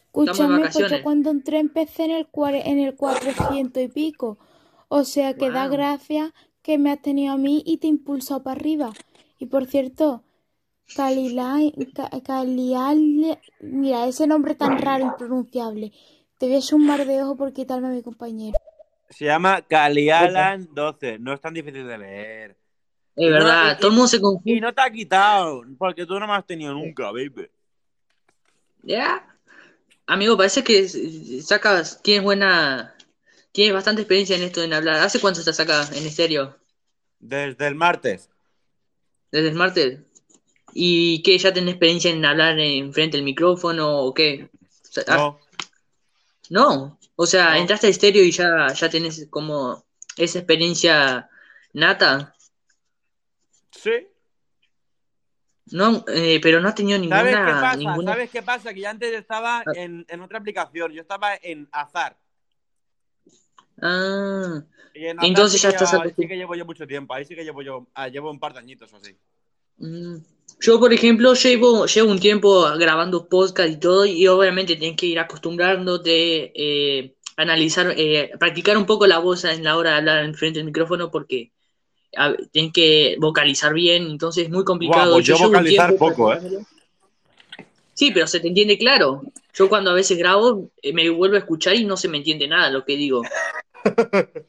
Escúchame, 0.06 0.60
pues 0.72 0.90
yo 0.90 1.02
cuando 1.02 1.30
entré 1.30 1.58
empecé 1.58 2.04
en 2.04 2.10
el, 2.10 2.28
en 2.64 2.78
el 2.80 2.94
400 2.96 3.82
y 3.82 3.88
pico. 3.88 4.38
O 4.88 5.04
sea 5.04 5.34
que 5.34 5.50
da 5.50 5.69
gracias 5.69 6.32
que 6.60 6.76
me 6.78 6.90
has 6.92 7.00
tenido 7.00 7.32
a 7.32 7.38
mí 7.38 7.62
y 7.64 7.78
te 7.78 7.86
he 7.86 7.90
impulsado 7.90 8.42
para 8.42 8.60
arriba. 8.60 8.92
Y 9.38 9.46
por 9.46 9.64
cierto, 9.66 10.22
Calilai, 10.94 11.72
Ca- 11.94 12.10
Calial, 12.22 13.38
mira, 13.60 14.06
ese 14.06 14.26
nombre 14.26 14.54
tan 14.54 14.78
raro, 14.78 15.04
impronunciable. 15.04 15.92
Te 16.38 16.46
voy 16.46 16.56
a 16.56 16.58
echar 16.58 16.74
un 16.78 16.86
mar 16.86 17.06
de 17.06 17.22
ojo 17.22 17.36
por 17.36 17.52
quitarme 17.54 17.88
a 17.88 17.90
mi 17.92 18.02
compañero. 18.02 18.58
Se 19.08 19.24
llama 19.24 19.62
Calialan 19.62 20.69
12. 20.74 21.19
No 21.19 21.32
es 21.32 21.40
tan 21.40 21.54
difícil 21.54 21.86
de 21.86 21.98
leer. 21.98 22.56
Es 23.14 23.26
Y 23.26 23.29
no- 23.29 23.32
verdad, 23.32 23.75
y- 23.76 23.81
todo 23.81 23.88
el 23.88 23.94
mundo 23.94 24.09
se 24.09 24.17
Y 24.17 24.20
confunde. 24.20 24.61
no 24.61 24.73
te 24.73 24.81
ha 24.81 24.91
quitado, 24.91 25.62
porque 25.79 26.06
tú 26.06 26.19
no 26.19 26.26
me 26.26 26.32
has 26.35 26.47
tenido 26.47 26.73
nunca, 26.73 27.06
baby. 27.12 27.49
¿Ya? 28.82 29.26
Amigo, 30.06 30.37
parece 30.37 30.64
que 30.64 30.88
sacas, 31.43 32.03
tienes 32.03 32.25
buena, 32.25 32.94
tienes 33.53 33.73
bastante 33.75 34.03
experiencia 34.03 34.37
en 34.37 34.43
esto 34.43 34.62
en 34.62 34.73
hablar. 34.73 34.97
¿Hace 34.97 35.20
cuánto 35.20 35.41
estás 35.41 35.61
acá 35.61 35.88
en 35.94 36.06
estéreo? 36.06 36.56
Desde 37.20 37.67
el 37.69 37.75
martes. 37.75 38.29
¿Desde 39.31 39.53
Smarter? 39.53 40.05
¿Y 40.75 41.23
qué, 41.23 41.38
ya 41.38 41.53
tenés 41.53 41.70
experiencia 41.75 42.11
en 42.11 42.25
hablar 42.25 42.58
en 42.58 42.93
frente 42.93 43.17
del 43.17 43.25
micrófono 43.25 44.00
o 44.00 44.12
qué? 44.12 44.50
O 44.62 44.93
sea, 44.93 45.05
ah, 45.08 45.17
No. 45.17 45.41
no, 46.50 46.99
o 47.17 47.26
sea, 47.26 47.50
No. 47.53 47.56
entraste 47.56 47.87
a 47.87 47.91
estéreo 47.91 48.23
y 48.25 48.31
ya, 48.32 48.67
ya 48.75 48.91
tenés 48.91 49.26
como 49.31 49.85
esa 50.17 50.38
experiencia 50.41 51.31
nata. 51.72 52.34
Sí. 53.82 53.91
No, 55.70 56.05
eh, 56.08 56.39
pero 56.43 56.60
no 56.60 56.69
has 56.69 56.74
tenido 56.74 56.98
¿Sabes 57.08 57.32
qué 57.34 57.39
ninguna, 57.41 57.60
pasa? 57.60 57.77
ninguna. 57.77 58.12
¿Sabes 58.12 58.31
qué 58.31 58.43
pasa? 58.43 58.74
Que 58.74 58.81
yo 58.81 58.89
antes 58.91 59.12
estaba 59.12 59.60
Ah. 59.60 59.72
en, 59.74 60.05
en 60.08 60.20
otra 60.20 60.39
aplicación. 60.39 60.93
Yo 60.93 61.01
estaba 61.03 61.34
en 61.43 61.69
Azar. 61.72 62.17
Ah, 63.81 64.62
Y 64.94 65.06
en 65.06 65.19
Azar 65.19 65.29
Entonces 65.29 65.60
sí 65.60 65.65
ya 65.67 65.70
estás 65.70 65.94
acostum- 65.94 66.15
sí 66.17 66.29
que 66.29 66.36
llevo 66.36 66.55
yo 66.55 66.65
mucho 66.67 66.86
tiempo. 66.86 67.15
Ahí 67.15 67.24
sí 67.24 67.34
que 67.34 67.44
llevo 67.44 67.62
yo, 67.62 67.86
ah, 67.94 68.08
llevo 68.08 68.31
un 68.31 68.39
par 68.39 68.53
de 68.53 68.58
añitos 68.60 68.93
o 68.93 68.96
así. 68.96 69.17
mm. 69.79 70.17
Yo, 70.60 70.79
por 70.79 70.93
ejemplo, 70.93 71.32
llevo, 71.34 71.86
llevo 71.86 72.10
un 72.12 72.20
tiempo 72.20 72.62
grabando 72.79 73.27
podcast 73.29 73.70
y 73.70 73.77
todo, 73.81 74.05
y 74.05 74.29
obviamente 74.29 74.77
tienes 74.77 74.96
que 74.96 75.06
ir 75.06 75.19
acostumbrándote, 75.19 76.53
eh, 76.55 77.17
analizar, 77.36 77.93
eh, 77.96 78.31
practicar 78.39 78.77
un 78.77 78.86
poco 78.86 79.06
la 79.08 79.19
voz 79.19 79.44
en 79.44 79.65
la 79.65 79.77
hora 79.77 79.91
de 79.93 79.96
hablar 79.96 80.24
en 80.24 80.34
frente 80.34 80.58
del 80.58 80.67
micrófono, 80.67 81.10
porque 81.10 81.51
a- 82.16 82.34
tienes 82.50 82.72
que 82.72 83.16
vocalizar 83.19 83.72
bien, 83.74 84.06
entonces 84.10 84.44
es 84.44 84.50
muy 84.50 84.64
complicado. 84.64 85.14
Pues 85.14 85.26
yo 85.26 85.36
un 85.36 85.42
vocalizar 85.44 85.88
tiempo 85.88 86.08
poco, 86.08 86.32
¿eh? 86.34 86.40
Sí, 87.94 88.10
pero 88.12 88.26
se 88.26 88.40
te 88.40 88.48
entiende 88.48 88.78
claro. 88.78 89.22
Yo 89.54 89.69
cuando 89.69 89.90
a 89.90 89.94
veces 89.94 90.16
grabo, 90.16 90.70
eh, 90.82 90.92
me 90.92 91.08
vuelvo 91.10 91.36
a 91.36 91.40
escuchar 91.40 91.74
y 91.76 91.84
no 91.84 91.96
se 91.96 92.08
me 92.08 92.16
entiende 92.19 92.48
nada 92.48 92.70
lo 92.70 92.84
que 92.84 92.96
digo. 92.96 93.22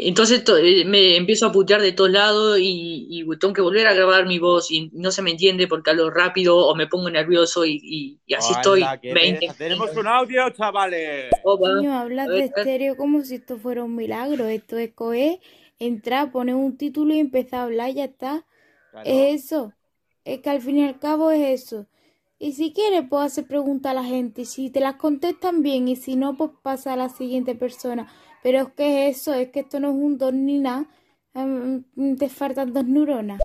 Entonces 0.00 0.44
to- 0.44 0.56
eh, 0.56 0.84
me 0.84 1.16
empiezo 1.16 1.46
a 1.46 1.52
putear 1.52 1.82
de 1.82 1.90
todos 1.90 2.10
lados 2.10 2.58
y, 2.60 3.06
y 3.10 3.24
tengo 3.38 3.52
que 3.52 3.60
volver 3.62 3.84
a 3.88 3.94
grabar 3.94 4.26
mi 4.26 4.38
voz 4.38 4.70
y 4.70 4.90
no 4.92 5.10
se 5.10 5.22
me 5.22 5.32
entiende 5.32 5.66
porque 5.66 5.90
hablo 5.90 6.08
rápido 6.10 6.56
o 6.56 6.74
me 6.76 6.86
pongo 6.86 7.10
nervioso 7.10 7.64
y, 7.64 7.80
y- 7.82 8.18
y 8.24 8.34
así 8.34 8.52
estoy 8.52 8.82
Hala, 8.82 9.00
qué 9.00 9.12
20 9.12 9.38
pereza. 9.40 9.58
Tenemos 9.58 9.96
un 9.96 10.06
audio, 10.06 10.50
chavales. 10.50 11.30
Opa. 11.42 11.74
Niño, 11.74 11.98
hablas 11.98 12.28
de 12.28 12.38
estéreo 12.44 12.96
como 12.96 13.24
si 13.24 13.36
esto 13.36 13.56
fuera 13.58 13.82
un 13.82 13.96
milagro. 13.96 14.46
Esto 14.46 14.76
es 14.78 14.92
coger, 14.94 15.40
entrar, 15.78 16.32
poner 16.32 16.54
un 16.54 16.76
título 16.76 17.14
y 17.14 17.18
empezar 17.20 17.60
a 17.60 17.64
hablar, 17.64 17.90
ya 17.92 18.04
está. 18.04 18.46
Claro. 18.90 19.28
Es 19.32 19.44
eso. 19.44 19.74
Es 20.24 20.40
que 20.40 20.50
al 20.50 20.60
fin 20.62 20.78
y 20.78 20.84
al 20.84 20.98
cabo 20.98 21.30
es 21.30 21.62
eso. 21.64 21.86
Y 22.38 22.52
si 22.52 22.72
quieres, 22.72 23.04
puedo 23.08 23.22
hacer 23.22 23.46
preguntas 23.46 23.90
a 23.92 23.94
la 23.94 24.04
gente. 24.04 24.44
Si 24.44 24.70
te 24.70 24.80
las 24.80 24.96
contestan 24.96 25.62
bien 25.62 25.88
y 25.88 25.96
si 25.96 26.16
no, 26.16 26.36
pues 26.36 26.50
pasa 26.62 26.92
a 26.94 26.96
la 26.96 27.08
siguiente 27.08 27.54
persona. 27.54 28.08
Pero 28.42 28.60
es 28.62 28.68
que 28.74 29.08
es 29.08 29.18
eso, 29.18 29.34
es 29.34 29.50
que 29.50 29.60
esto 29.60 29.80
no 29.80 29.90
es 29.90 29.96
un 29.96 30.18
don 30.18 30.46
ni 30.46 30.58
nada. 30.58 30.88
Te 32.20 32.28
faltan 32.28 32.72
dos 32.74 32.84
neuronas. 32.86 33.42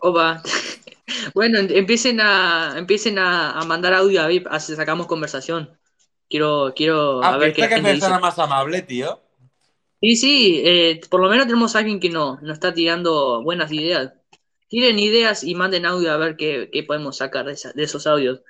Opa. 0.00 0.42
Bueno, 1.34 1.58
em- 1.60 1.68
empiecen 1.70 2.20
a 2.20 2.74
empiecen 2.78 3.18
a, 3.18 3.52
a 3.60 3.64
mandar 3.64 3.94
audio 3.94 4.22
a 4.22 4.26
VIP, 4.28 4.48
así 4.50 4.74
sacamos 4.76 5.06
conversación. 5.06 5.78
Quiero, 6.30 6.72
quiero 6.76 6.98
Ah, 7.20 7.32
a 7.32 7.36
ver 7.38 7.52
¿viste 7.52 7.68
qué 7.68 7.68
qué 7.68 7.82
dice. 7.82 8.12
persona 8.12 8.18
más 8.18 8.38
amable, 8.38 8.82
tío? 8.82 9.22
Sí, 10.00 10.16
sí, 10.16 10.62
eh, 10.64 11.00
por 11.10 11.20
lo 11.20 11.28
menos 11.28 11.46
tenemos 11.46 11.74
a 11.74 11.78
alguien 11.78 11.98
que 12.00 12.10
no, 12.10 12.38
nos 12.42 12.52
está 12.52 12.74
tirando 12.74 13.42
buenas 13.42 13.72
ideas. 13.72 14.12
Tiren 14.68 14.98
ideas 14.98 15.42
y 15.42 15.54
manden 15.54 15.86
audio 15.86 16.12
a 16.12 16.16
ver 16.16 16.36
qué, 16.36 16.68
qué 16.72 16.82
podemos 16.82 17.16
sacar 17.16 17.46
de, 17.46 17.52
esa- 17.52 17.72
de 17.72 17.84
esos 17.84 18.06
audios. 18.06 18.40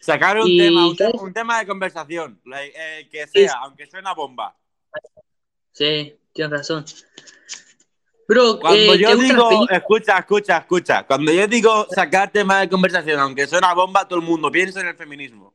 Sacar 0.00 0.38
un 0.38 0.46
Y 0.48 0.58
tema, 0.58 0.86
un, 1.20 1.32
tema 1.32 1.58
de 1.58 1.66
conversación, 1.66 2.40
eh, 2.54 3.08
que 3.10 3.26
Sí. 3.26 3.40
sea, 3.40 3.54
aunque 3.62 3.86
suene 3.86 4.08
a 4.08 4.14
bomba. 4.14 4.56
Sí, 5.72 6.14
tienes 6.32 6.52
razón. 6.58 6.84
Bro, 8.28 8.60
Cuando 8.60 8.94
eh, 8.94 8.98
yo 8.98 9.08
¿te 9.08 9.14
gustan 9.16 9.36
las 9.36 9.48
digo, 9.48 9.68
escucha, 9.70 10.18
escucha, 10.18 10.56
escucha. 10.58 11.06
Cuando 11.06 11.32
yo 11.32 11.46
digo 11.46 11.86
sacar 11.90 12.30
tema 12.30 12.60
de 12.60 12.68
conversación, 12.68 13.18
aunque 13.20 13.46
suena 13.46 13.74
bomba, 13.74 14.06
todo 14.06 14.18
el 14.18 14.24
mundo 14.24 14.50
piensa 14.50 14.80
en 14.80 14.88
el 14.88 14.96
feminismo. 14.96 15.54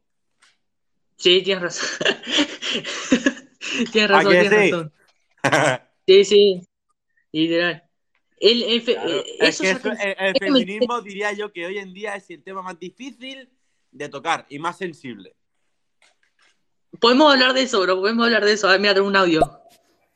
Sí, 1.15 1.41
tienes 1.43 1.63
razón. 1.63 1.89
tienes 3.91 4.11
¿A 4.11 4.13
razón, 4.13 4.31
tienes 4.31 4.49
sí? 4.49 4.71
razón. 4.71 4.93
Sí, 6.07 6.25
sí, 6.25 6.67
literal. 7.31 7.83
El, 8.39 8.63
el 8.63 8.81
fe- 8.81 8.93
Claro, 8.93 9.11
eh, 9.11 9.37
es 9.41 9.59
que 9.59 9.69
eso- 9.69 9.91
el, 9.91 10.35
feminismo 10.39 11.01
diría 11.01 11.33
yo 11.33 11.53
que 11.53 11.67
hoy 11.67 11.77
en 11.77 11.93
día 11.93 12.15
es 12.15 12.29
el 12.31 12.41
tema 12.41 12.63
más 12.63 12.79
difícil 12.79 13.47
de 13.91 14.09
tocar 14.09 14.45
y 14.49 14.57
más 14.57 14.77
sensible. 14.77 15.35
Podemos 16.99 17.31
hablar 17.31 17.53
de 17.53 17.61
eso, 17.61 17.79
bro, 17.81 17.97
podemos 17.97 18.25
hablar 18.25 18.43
de 18.43 18.53
eso. 18.53 18.67
A 18.67 18.71
ver, 18.71 18.79
mira, 18.79 18.93
tengo 18.95 19.07
un 19.07 19.15
audio. 19.15 19.41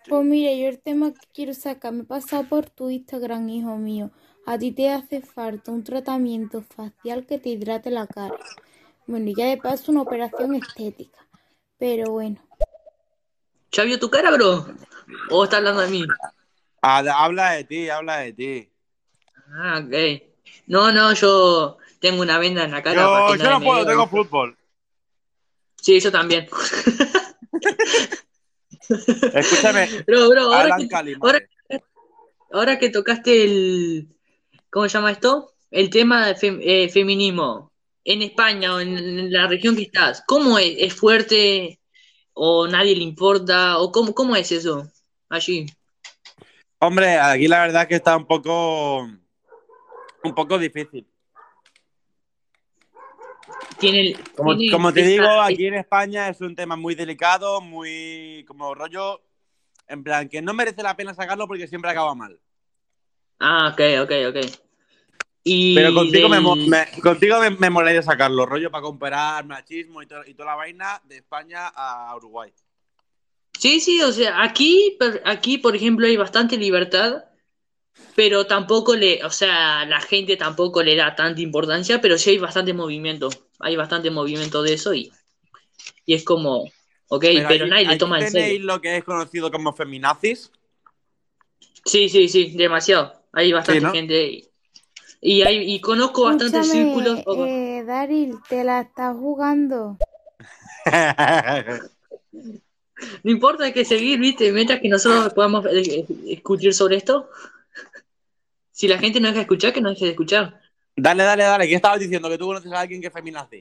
Pues 0.09 0.25
mira, 0.25 0.51
yo 0.53 0.67
el 0.67 0.79
tema 0.79 1.13
que 1.13 1.27
quiero 1.33 1.53
sacar, 1.53 1.93
me 1.93 2.01
he 2.01 2.05
pasado 2.05 2.43
por 2.49 2.69
tu 2.69 2.89
Instagram, 2.89 3.47
hijo 3.49 3.77
mío. 3.77 4.11
A 4.45 4.57
ti 4.57 4.71
te 4.71 4.89
hace 4.89 5.21
falta 5.21 5.71
un 5.71 5.83
tratamiento 5.83 6.61
facial 6.61 7.25
que 7.25 7.37
te 7.37 7.49
hidrate 7.49 7.89
la 7.91 8.07
cara. 8.07 8.35
Bueno, 9.07 9.29
y 9.29 9.35
ya 9.35 9.45
de 9.45 9.57
paso 9.57 9.91
una 9.91 10.01
operación 10.01 10.55
estética. 10.55 11.25
Pero 11.77 12.11
bueno, 12.11 12.42
¿Ya 13.73 13.83
vio 13.83 13.99
tu 13.99 14.09
cara, 14.09 14.31
bro? 14.31 14.65
¿O 15.29 15.43
está 15.43 15.57
hablando 15.57 15.81
de 15.81 15.87
mí? 15.89 16.05
Habla 16.81 17.51
de 17.53 17.63
ti, 17.63 17.89
habla 17.89 18.17
de 18.19 18.33
ti. 18.33 18.69
Ah, 19.57 19.81
ok. 19.83 19.93
No, 20.67 20.91
no, 20.91 21.13
yo 21.13 21.77
tengo 21.99 22.21
una 22.21 22.37
venda 22.37 22.63
en 22.63 22.71
la 22.71 22.81
cara. 22.83 23.01
Yo, 23.01 23.35
yo 23.35 23.49
no 23.49 23.59
puedo, 23.61 23.85
tengo 23.85 24.07
fútbol. 24.07 24.57
Sí, 25.81 25.99
yo 25.99 26.11
también. 26.11 26.47
Escúchame, 29.33 29.87
Bro, 30.05 30.29
bro, 30.29 30.41
ahora 30.53 30.75
que, 30.77 30.87
ahora, 31.21 31.39
ahora 32.51 32.79
que 32.79 32.89
tocaste 32.89 33.43
el. 33.43 34.07
¿Cómo 34.69 34.87
se 34.87 34.93
llama 34.97 35.11
esto? 35.11 35.53
El 35.71 35.89
tema 35.89 36.27
de 36.27 36.35
fem- 36.35 36.59
eh, 36.61 36.89
feminismo. 36.89 37.71
En 38.05 38.21
España 38.21 38.75
o 38.75 38.79
en, 38.81 38.97
en 38.97 39.31
la 39.31 39.47
región 39.47 39.75
que 39.77 39.83
estás, 39.83 40.23
¿cómo 40.27 40.59
es? 40.59 40.75
¿Es 40.77 40.93
fuerte? 40.93 41.79
¿O 42.33 42.67
nadie 42.67 42.95
le 42.95 43.03
importa? 43.03 43.77
¿O 43.79 43.91
cómo, 43.91 44.13
cómo 44.13 44.35
es 44.35 44.51
eso? 44.51 44.87
Allí. 45.29 45.65
Hombre, 46.79 47.17
aquí 47.17 47.47
la 47.47 47.61
verdad 47.61 47.83
es 47.83 47.87
que 47.87 47.95
está 47.95 48.17
un 48.17 48.25
poco. 48.25 49.01
Un 50.23 50.35
poco 50.35 50.57
difícil. 50.57 51.07
Tiene, 53.77 54.15
Como, 54.35 54.57
tiene 54.57 54.71
como 54.71 54.93
te 54.93 55.01
digo, 55.01 55.27
aquí 55.41 55.67
en 55.67 55.75
España 55.75 56.29
es 56.29 56.39
un 56.41 56.55
tema 56.55 56.75
muy 56.75 56.95
delicado, 56.95 57.61
muy. 57.61 58.45
como 58.47 58.73
rollo. 58.73 59.21
En 59.87 60.03
plan, 60.03 60.29
que 60.29 60.41
no 60.41 60.53
merece 60.53 60.81
la 60.81 60.95
pena 60.95 61.13
sacarlo 61.13 61.47
porque 61.47 61.67
siempre 61.67 61.91
acaba 61.91 62.15
mal. 62.15 62.39
Ah, 63.39 63.73
ok, 63.73 64.03
ok, 64.03 64.11
ok. 64.29 64.62
Y 65.43 65.75
Pero 65.75 65.93
contigo, 65.93 66.29
me, 66.29 66.41
del- 66.41 66.67
me- 66.69 67.01
contigo 67.01 67.39
me, 67.39 67.50
me 67.51 67.69
molaría 67.69 68.01
sacarlo, 68.01 68.45
rollo 68.45 68.71
para 68.71 68.81
comparar 68.81 69.45
machismo 69.45 70.01
y, 70.01 70.07
to- 70.07 70.25
y 70.25 70.33
toda 70.33 70.50
la 70.51 70.55
vaina 70.55 71.01
de 71.05 71.17
España 71.17 71.67
a 71.67 72.15
Uruguay. 72.15 72.51
Sí, 73.59 73.79
sí, 73.79 74.01
o 74.01 74.12
sea, 74.12 74.43
aquí, 74.43 74.97
aquí, 75.25 75.57
por 75.57 75.75
ejemplo, 75.75 76.05
hay 76.07 76.17
bastante 76.17 76.57
libertad, 76.57 77.25
pero 78.15 78.45
tampoco 78.45 78.95
le, 78.95 79.23
o 79.23 79.29
sea, 79.29 79.85
la 79.85 80.01
gente 80.01 80.38
tampoco 80.38 80.83
le 80.83 80.95
da 80.95 81.15
tanta 81.15 81.41
importancia, 81.41 82.01
pero 82.01 82.17
sí 82.17 82.31
hay 82.31 82.38
bastante 82.38 82.73
movimiento, 82.73 83.29
hay 83.59 83.75
bastante 83.75 84.12
movimiento 84.12 84.63
de 84.63 84.73
eso 84.73 84.93
y, 84.93 85.12
y 86.05 86.13
es 86.13 86.23
como, 86.23 86.65
ok, 87.09 87.25
pero, 87.47 87.67
nadie 87.67 87.88
le 87.88 87.97
toma 87.97 88.19
en 88.19 88.29
serio. 88.31 88.65
lo 88.65 88.81
que 88.81 88.97
es 88.97 89.03
conocido 89.03 89.51
como 89.51 89.73
feminazis. 89.73 90.51
Sí, 91.85 92.09
sí, 92.09 92.27
sí, 92.27 92.51
demasiado, 92.55 93.13
hay 93.31 93.51
bastante 93.51 93.79
Sí, 93.79 93.85
¿no? 93.85 93.91
gente 93.91 94.27
y, 94.27 94.50
y 95.23 95.41
hay, 95.41 95.73
y 95.73 95.79
conozco 95.79 96.25
bastantes 96.25 96.69
círculos. 96.69 97.23
eh, 97.47 97.83
Daril, 97.85 98.35
te 98.49 98.63
la 98.63 98.81
estás 98.81 99.15
jugando. 99.15 99.97
No 103.23 103.31
importa, 103.31 103.65
hay 103.65 103.73
que 103.73 103.83
seguir, 103.83 104.17
viste, 104.17 104.51
mientras 104.53 104.79
que 104.79 104.87
nosotros 104.87 105.33
podamos 105.33 105.65
eh, 105.65 106.05
discutir 106.23 106.73
sobre 106.73 106.95
esto. 106.95 107.27
Si 108.71 108.87
la 108.87 108.97
gente 108.97 109.19
no 109.19 109.27
deja 109.27 109.39
de 109.39 109.41
escuchar, 109.41 109.73
que 109.73 109.81
no 109.81 109.89
deje 109.89 110.05
de 110.05 110.11
escuchar. 110.11 110.61
dale, 110.95 111.23
dale, 111.23 111.43
dale. 111.43 111.67
¿Qué 111.67 111.75
estabas 111.75 111.99
diciendo? 111.99 112.29
Que 112.29 112.37
tú 112.37 112.45
conoces 112.45 112.71
a 112.71 112.79
alguien 112.79 113.01
que 113.01 113.07
es 113.07 113.13
feminazi. 113.13 113.57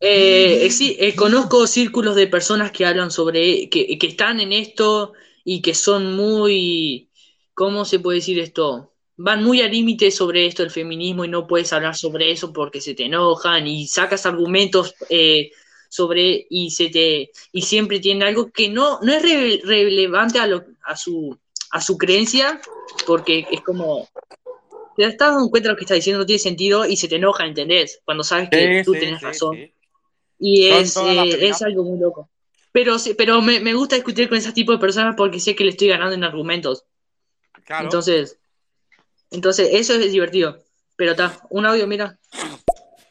Eh, 0.00 0.66
eh, 0.66 0.70
sí, 0.70 0.96
eh, 0.98 1.14
conozco 1.14 1.66
círculos 1.66 2.16
de 2.16 2.26
personas 2.26 2.72
que 2.72 2.86
hablan 2.86 3.10
sobre, 3.10 3.68
que, 3.68 3.96
que 3.98 4.06
están 4.06 4.40
en 4.40 4.52
esto 4.52 5.12
y 5.44 5.62
que 5.62 5.74
son 5.74 6.16
muy, 6.16 7.08
¿cómo 7.54 7.84
se 7.84 8.00
puede 8.00 8.18
decir 8.18 8.38
esto? 8.40 8.89
Van 9.22 9.44
muy 9.44 9.60
al 9.60 9.70
límite 9.70 10.10
sobre 10.10 10.46
esto, 10.46 10.62
el 10.62 10.70
feminismo, 10.70 11.24
y 11.24 11.28
no 11.28 11.46
puedes 11.46 11.72
hablar 11.74 11.94
sobre 11.94 12.30
eso 12.30 12.52
porque 12.52 12.80
se 12.80 12.94
te 12.94 13.04
enojan 13.04 13.66
y 13.66 13.86
sacas 13.86 14.24
argumentos 14.24 14.94
eh, 15.10 15.50
sobre 15.90 16.46
y 16.48 16.70
se 16.70 16.88
te 16.88 17.30
y 17.52 17.62
siempre 17.62 18.00
tienen 18.00 18.22
algo 18.22 18.50
que 18.50 18.68
no, 18.68 18.98
no 19.02 19.12
es 19.12 19.22
re- 19.22 19.60
relevante 19.62 20.38
a, 20.38 20.46
lo, 20.46 20.64
a 20.84 20.96
su 20.96 21.36
a 21.72 21.80
su 21.80 21.98
creencia 21.98 22.60
porque 23.06 23.46
es 23.50 23.60
como 23.60 24.08
te 24.96 25.04
estás 25.04 25.34
dando 25.34 25.50
cuenta 25.50 25.68
de 25.68 25.72
lo 25.74 25.76
que 25.76 25.84
está 25.84 25.94
diciendo 25.94 26.20
no 26.20 26.26
tiene 26.26 26.38
sentido 26.38 26.86
y 26.86 26.96
se 26.96 27.08
te 27.08 27.16
enoja, 27.16 27.46
¿entendés? 27.46 28.00
Cuando 28.04 28.24
sabes 28.24 28.48
que 28.50 28.82
tú 28.84 28.92
tenés 28.92 29.20
razón. 29.20 29.58
Y 30.38 30.68
es, 30.68 30.96
eh, 30.96 31.48
es 31.48 31.60
algo 31.62 31.84
muy 31.84 31.98
loco. 31.98 32.30
Pero, 32.72 32.98
sí, 32.98 33.14
pero 33.14 33.42
me, 33.42 33.60
me 33.60 33.74
gusta 33.74 33.96
discutir 33.96 34.28
con 34.28 34.38
ese 34.38 34.52
tipo 34.52 34.72
de 34.72 34.78
personas 34.78 35.14
porque 35.16 35.40
sé 35.40 35.54
que 35.54 35.64
le 35.64 35.70
estoy 35.70 35.88
ganando 35.88 36.14
en 36.14 36.24
argumentos. 36.24 36.84
Claro. 37.64 37.84
Entonces, 37.84 38.39
entonces, 39.30 39.68
eso 39.72 39.94
es 39.94 40.12
divertido. 40.12 40.58
Pero 40.96 41.12
está, 41.12 41.38
un 41.50 41.66
audio, 41.66 41.86
mira. 41.86 42.18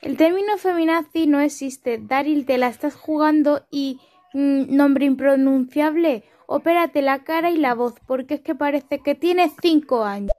El 0.01 0.15
término 0.15 0.57
feminazi 0.57 1.27
no 1.27 1.39
existe. 1.39 1.99
Daril, 2.01 2.45
te 2.45 2.57
la 2.57 2.67
estás 2.67 2.95
jugando 2.95 3.65
y 3.71 3.99
mm, 4.33 4.75
nombre 4.75 5.05
impronunciable. 5.05 6.23
Opérate 6.47 7.01
la 7.01 7.23
cara 7.23 7.51
y 7.51 7.57
la 7.57 7.75
voz, 7.75 7.95
porque 8.07 8.35
es 8.35 8.41
que 8.41 8.55
parece 8.55 8.99
que 9.03 9.15
tienes 9.15 9.51
cinco 9.61 10.03
años. 10.03 10.31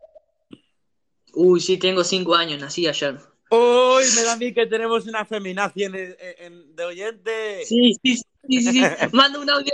Uy, 1.35 1.61
sí, 1.61 1.77
tengo 1.77 2.03
cinco 2.05 2.35
años, 2.35 2.61
nací 2.61 2.87
ayer. 2.87 3.19
Uy, 3.51 4.05
me 4.17 4.23
da 4.23 4.33
a 4.33 4.37
mí 4.37 4.53
que 4.55 4.67
tenemos 4.67 5.07
una 5.07 5.25
feminazi 5.25 5.85
en, 5.85 5.95
en- 5.95 6.75
de 6.77 6.85
oyente. 6.85 7.65
Sí, 7.65 7.95
sí, 8.03 8.21
sí, 8.49 8.63
sí, 8.63 8.73
sí. 8.73 8.81
Manda 9.13 9.39
un 9.39 9.49
audio. 9.51 9.73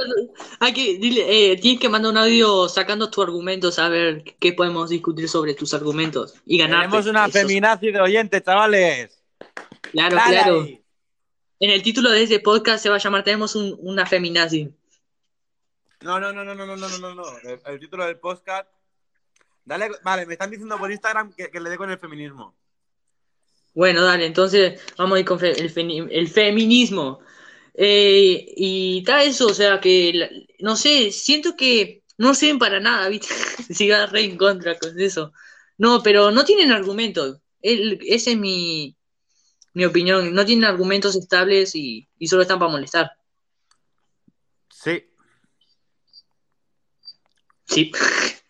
Hay 0.60 0.72
que, 0.72 0.98
dile, 0.98 1.52
eh, 1.52 1.56
tienes 1.56 1.80
que 1.80 1.88
mandar 1.88 2.10
un 2.12 2.18
audio 2.18 2.68
sacando 2.68 3.10
tus 3.10 3.24
argumentos 3.24 3.78
a 3.78 3.88
ver 3.88 4.22
qué 4.38 4.52
podemos 4.52 4.90
discutir 4.90 5.28
sobre 5.28 5.54
tus 5.54 5.74
argumentos 5.74 6.34
y 6.44 6.58
ganar. 6.58 6.82
Tenemos 6.86 7.06
una 7.06 7.28
feminazi 7.28 7.90
de 7.90 8.00
oyente, 8.00 8.42
chavales. 8.42 9.22
Claro, 9.92 10.16
Dale 10.16 10.32
claro. 10.36 10.66
En 11.58 11.70
el 11.70 11.82
título 11.82 12.10
de 12.10 12.22
este 12.22 12.40
podcast 12.40 12.82
se 12.82 12.90
va 12.90 12.96
a 12.96 12.98
llamar 12.98 13.24
Tenemos 13.24 13.54
un- 13.56 13.76
una 13.80 14.04
feminazi. 14.04 14.70
No, 16.02 16.20
no, 16.20 16.32
no, 16.32 16.44
no, 16.44 16.54
no, 16.54 16.66
no, 16.66 16.76
no, 16.76 16.98
no, 16.98 17.14
no. 17.14 17.24
El, 17.44 17.58
el 17.64 17.80
título 17.80 18.04
del 18.04 18.18
podcast. 18.18 18.68
Dale, 19.64 19.88
vale, 20.04 20.26
me 20.26 20.34
están 20.34 20.50
diciendo 20.50 20.76
por 20.78 20.92
Instagram 20.92 21.32
que, 21.32 21.50
que 21.50 21.58
le 21.60 21.70
dé 21.70 21.76
con 21.78 21.90
el 21.90 21.98
feminismo. 21.98 22.54
Bueno, 23.74 24.02
dale, 24.04 24.26
entonces 24.26 24.80
vamos 24.96 25.16
a 25.16 25.20
ir 25.20 25.26
con 25.26 25.38
fe- 25.40 25.58
el, 25.60 25.72
feni- 25.74 26.06
el 26.10 26.28
feminismo. 26.28 27.20
Eh, 27.78 28.46
y 28.56 29.02
tal 29.04 29.26
eso, 29.26 29.46
o 29.48 29.54
sea 29.54 29.80
que, 29.80 30.12
la- 30.14 30.30
no 30.60 30.76
sé, 30.76 31.10
siento 31.12 31.56
que 31.56 32.02
no 32.18 32.34
sirven 32.34 32.58
para 32.58 32.80
nada, 32.80 33.08
¿viste? 33.10 33.34
Si 33.72 33.88
va 33.88 34.06
re 34.06 34.22
en 34.24 34.36
contra 34.38 34.78
con 34.78 34.98
eso. 34.98 35.32
No, 35.78 36.02
pero 36.02 36.30
no 36.30 36.44
tienen 36.44 36.72
argumentos. 36.72 37.38
Esa 37.60 38.30
es 38.30 38.38
mi, 38.38 38.96
mi 39.74 39.84
opinión. 39.84 40.34
No 40.34 40.46
tienen 40.46 40.64
argumentos 40.64 41.16
estables 41.16 41.74
y, 41.74 42.08
y 42.18 42.28
solo 42.28 42.42
están 42.42 42.58
para 42.58 42.70
molestar. 42.70 43.10
Sí. 44.70 45.04
Sí. 47.66 47.92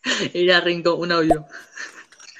Era 0.34 0.60
re 0.60 0.72
incó- 0.72 0.94
un 0.96 1.10
audio. 1.10 1.46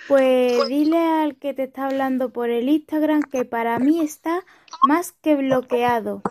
Pues 0.07 0.69
dile 0.69 0.99
al 0.99 1.37
que 1.37 1.53
te 1.53 1.65
está 1.65 1.87
hablando 1.87 2.33
por 2.33 2.49
el 2.49 2.69
Instagram 2.69 3.23
que 3.23 3.45
para 3.45 3.81
mí 3.81 4.01
está 4.01 4.45
más 4.87 5.11
que 5.21 5.35
bloqueado. 5.35 6.23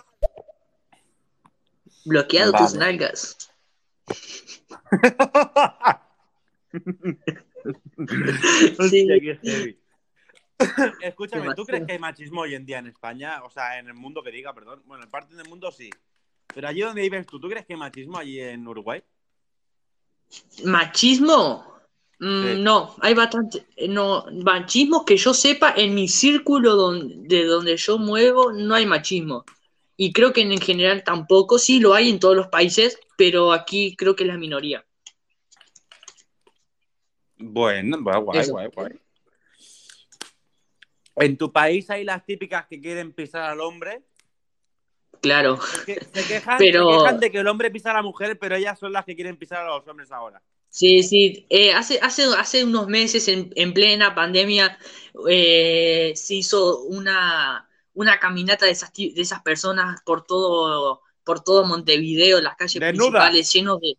Bloqueado 2.06 2.52
Vale. 2.52 2.66
tus 2.66 2.76
nalgas. 2.76 3.38
Heavy. 9.44 9.80
Escúchame, 11.02 11.54
¿tú 11.56 11.66
crees 11.66 11.86
que 11.86 11.94
hay 11.94 12.00
machismo 12.00 12.42
hoy 12.42 12.56
en 12.56 12.66
día 12.66 12.80
en 12.80 12.88
España? 12.88 13.44
O 13.44 13.50
sea, 13.50 13.78
en 13.80 13.88
el 13.88 13.94
mundo 13.94 14.24
que 14.24 14.32
diga, 14.32 14.54
perdón. 14.54 14.82
Bueno, 14.86 15.04
en 15.04 15.10
parte 15.10 15.36
del 15.36 15.48
mundo 15.50 15.72
sí. 15.72 15.90
Pero 16.54 16.68
allí 16.68 16.82
donde 16.82 17.02
vives 17.02 17.26
tú, 17.26 17.40
¿tú 17.40 17.50
crees 17.50 17.66
que 17.66 17.74
hay 17.74 17.80
machismo 17.80 18.18
allí 18.18 18.40
en 18.40 18.66
Uruguay? 18.68 19.04
¿Machismo? 20.64 21.66
Mm, 22.20 22.44
Sí. 22.44 22.62
No, 22.62 22.96
hay 23.02 23.14
bastante. 23.14 23.66
eh, 23.76 23.88
No, 23.90 24.26
machismo 24.44 25.04
que 25.04 25.18
yo 25.18 25.34
sepa, 25.34 25.74
en 25.76 25.94
mi 25.94 26.08
círculo 26.08 26.76
don- 26.76 27.28
de 27.28 27.44
donde 27.44 27.76
yo 27.76 27.98
muevo, 27.98 28.54
no 28.54 28.74
hay 28.76 28.86
machismo. 28.86 29.44
Y 29.98 30.12
creo 30.14 30.34
que 30.34 30.42
en 30.42 30.60
general 30.60 31.04
tampoco, 31.04 31.58
sí 31.58 31.80
lo 31.80 31.94
hay 31.94 32.10
en 32.10 32.20
todos 32.20 32.36
los 32.36 32.48
países, 32.48 33.00
pero 33.18 33.54
aquí 33.54 33.96
creo 33.96 34.16
que 34.16 34.24
es 34.24 34.28
la 34.28 34.38
minoría. 34.38 34.86
Bueno, 37.38 37.98
guay, 38.02 38.40
Eso. 38.40 38.52
guay, 38.54 38.68
guay. 38.74 38.92
En 41.18 41.38
tu 41.38 41.52
país 41.52 41.90
hay 41.90 42.04
las 42.04 42.26
típicas 42.26 42.66
que 42.68 42.80
quieren 42.80 43.14
pisar 43.14 43.44
al 43.44 43.62
hombre. 43.62 44.02
Claro. 45.22 45.60
Se, 45.62 45.86
que- 45.86 46.06
se 46.14 46.28
quejan, 46.28 46.58
Pero- 46.58 46.92
se 46.92 46.98
quejan 46.98 47.20
de 47.20 47.32
que 47.32 47.40
el 47.40 47.48
hombre 47.48 47.72
pisa 47.72 47.92
a 47.92 47.96
la 47.96 48.02
mujer, 48.02 48.38
pero 48.38 48.56
ellas 48.56 48.78
son 48.78 48.92
las 48.92 49.06
que 49.06 49.16
quieren 49.16 49.38
pisar 49.38 49.60
a 49.66 49.66
los 49.78 49.88
hombres 49.88 50.12
ahora. 50.12 50.42
Sí, 50.70 51.04
sí. 51.04 51.46
Eh, 51.50 51.72
hace, 51.74 52.00
hace, 52.02 52.26
hace 52.38 52.66
unos 52.66 52.88
meses, 52.88 53.30
en, 53.30 53.50
en 53.56 53.74
plena 53.74 54.14
pandemia, 54.14 54.78
eh, 55.30 56.12
se 56.16 56.36
hizo 56.36 56.82
una, 56.84 57.70
una 57.96 58.20
caminata 58.20 58.66
de 58.66 58.72
esas, 58.72 58.94
ti- 58.94 59.12
de 59.14 59.22
esas 59.22 59.42
personas 59.42 60.02
por 60.04 60.24
todo, 60.26 61.02
por 61.24 61.44
todo 61.44 61.66
Montevideo, 61.66 62.40
las 62.42 62.56
calles 62.56 62.80
principales, 63.14 63.52
llenos 63.54 63.80
de, 63.82 63.98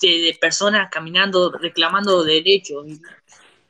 de, 0.00 0.20
de 0.20 0.38
personas 0.40 0.88
caminando, 0.90 1.50
reclamando 1.50 2.22
derechos. 2.22 2.86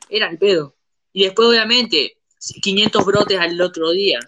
Era 0.09 0.29
el 0.29 0.37
pedo. 0.37 0.75
Y 1.13 1.23
después, 1.23 1.47
obviamente, 1.49 2.17
500 2.61 3.05
brotes 3.05 3.39
al 3.39 3.59
otro 3.59 3.91
día. 3.91 4.19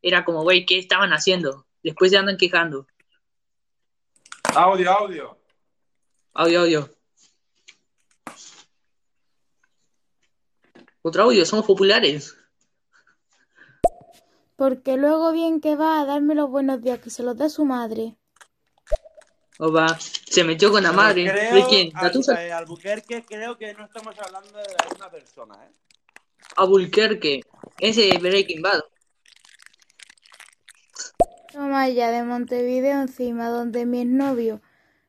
Era 0.00 0.24
como, 0.24 0.42
güey, 0.42 0.64
¿qué 0.66 0.78
estaban 0.78 1.12
haciendo? 1.12 1.66
Después 1.82 2.10
se 2.10 2.18
andan 2.18 2.36
quejando. 2.36 2.86
Audio, 4.54 4.90
audio. 4.90 5.38
Audio, 6.34 6.60
audio. 6.60 6.90
Otro 11.02 11.24
audio, 11.24 11.44
somos 11.44 11.66
populares. 11.66 12.36
Porque 14.56 14.96
luego 14.96 15.32
bien 15.32 15.60
que 15.60 15.74
va 15.76 16.00
a 16.00 16.04
darme 16.04 16.34
los 16.34 16.48
buenos 16.50 16.80
días 16.80 17.00
que 17.00 17.10
se 17.10 17.22
los 17.22 17.36
da 17.36 17.48
su 17.48 17.64
madre. 17.64 18.16
Opa, 19.58 19.98
se 19.98 20.44
metió 20.44 20.70
con 20.70 20.82
la 20.82 20.92
madre. 20.92 21.30
Creo, 21.30 21.54
¿De 21.54 21.66
quién? 21.66 21.90
¿La 21.94 22.00
Al- 22.06 22.12
tuya? 22.12 22.46
eh, 22.46 22.52
Albuquerque, 22.52 23.24
creo 23.26 23.56
que 23.56 23.72
no 23.74 23.84
estamos 23.84 24.16
hablando 24.18 24.58
de 24.58 24.64
la 24.64 24.88
misma 24.90 25.10
persona, 25.10 25.54
¿eh? 25.64 25.70
Abulquerque. 26.56 27.42
Ese 27.78 28.08
es 28.10 28.20
Breaking 28.20 28.62
Bad. 28.62 28.80
Toma 31.52 31.88
ya 31.88 32.10
de 32.10 32.22
Montevideo 32.24 33.00
encima, 33.02 33.48
donde 33.48 33.86
mi 33.86 34.00
exnovio. 34.02 34.60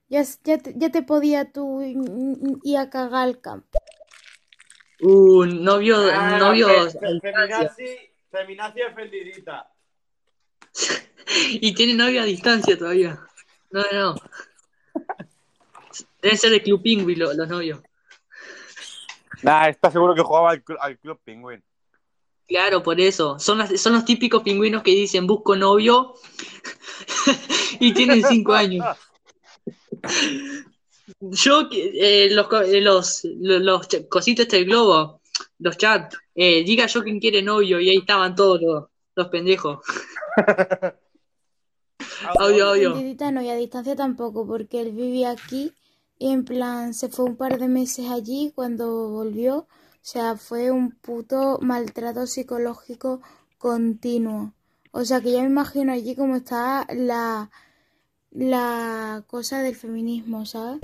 Ya, 0.10 0.24
ya, 0.44 0.58
te, 0.60 0.74
ya 0.78 0.92
te 0.92 1.02
podía 1.02 1.52
tú 1.52 1.82
ir 1.82 2.78
a 2.78 2.90
cagar 2.92 3.24
al 3.24 3.42
campo. 3.42 3.80
Un 5.00 5.64
novio, 5.64 5.98
Ah, 6.12 6.38
novio 6.38 6.68
fe- 6.92 7.08
a 7.36 7.70
fe- 7.70 8.15
feminazi 8.36 8.82
ofendidita. 8.82 9.68
Y 11.50 11.74
tiene 11.74 11.94
novio 11.94 12.22
a 12.22 12.26
distancia 12.26 12.78
todavía. 12.78 13.20
No, 13.72 13.84
no. 13.92 14.16
Deben 16.22 16.38
ser 16.38 16.52
de 16.52 16.62
Club 16.62 16.82
Pingüi 16.82 17.16
lo- 17.16 17.34
los 17.34 17.48
novios. 17.48 17.80
Nah, 19.44 19.68
está 19.70 19.92
seguro 19.92 20.16
que 20.16 20.22
jugaba 20.22 20.52
al, 20.52 20.64
cl- 20.64 20.78
al 20.80 20.98
Club 21.00 21.20
Penguin. 21.24 21.64
Claro, 22.48 22.84
por 22.84 23.00
eso. 23.00 23.40
Son, 23.40 23.58
las- 23.58 23.80
son 23.82 23.94
los 23.94 24.06
típicos 24.06 24.44
pingüinos 24.44 24.84
que 24.84 24.92
dicen 24.92 25.26
busco 25.28 25.56
novio 25.56 26.14
y 27.80 27.94
tienen 27.94 28.24
cinco 28.24 28.54
años. 28.54 28.86
Yo, 31.20 31.68
eh, 31.72 32.30
los, 32.32 32.48
co- 32.48 32.62
eh, 32.62 32.82
los, 32.82 33.24
los, 33.24 33.62
los 33.62 33.88
ch- 33.90 34.08
cositos 34.10 34.48
del 34.48 34.66
globo, 34.66 35.22
los 35.60 35.78
chats, 35.78 36.18
eh, 36.36 36.64
diga 36.64 36.86
yo 36.88 37.04
quien 37.04 37.20
quiere 37.20 37.42
novio 37.42 37.80
y 37.80 37.90
ahí 37.90 37.98
estaban 37.98 38.36
todos 38.36 38.62
los, 38.62 38.86
los 39.16 39.28
pendejos. 39.30 39.80
Audio, 42.40 42.68
audio. 42.70 42.90
No, 43.32 43.42
y 43.42 43.50
a 43.50 43.56
distancia 43.56 43.96
tampoco, 43.96 44.46
porque 44.46 44.82
él 44.82 44.92
vivía 44.92 45.32
aquí 45.32 45.74
y 46.18 46.32
en 46.32 46.46
plan 46.46 46.94
se 46.94 47.10
fue 47.10 47.26
un 47.26 47.36
par 47.36 47.58
de 47.60 47.68
meses 47.68 48.10
allí 48.10 48.52
cuando 48.56 49.10
volvió. 49.10 49.58
O 49.60 49.68
sea, 50.02 50.36
fue 50.38 50.72
un 50.72 50.92
puto 50.92 51.60
maltrato 51.62 52.28
psicológico 52.28 53.22
continuo. 53.58 54.54
O 54.92 55.04
sea, 55.06 55.22
que 55.22 55.32
ya 55.32 55.42
me 55.42 55.48
imagino 55.48 55.92
allí 55.94 56.16
cómo 56.16 56.36
está 56.36 56.88
la, 56.94 57.50
la 58.32 59.24
cosa 59.28 59.62
del 59.62 59.76
feminismo, 59.76 60.46
¿sabes? 60.46 60.82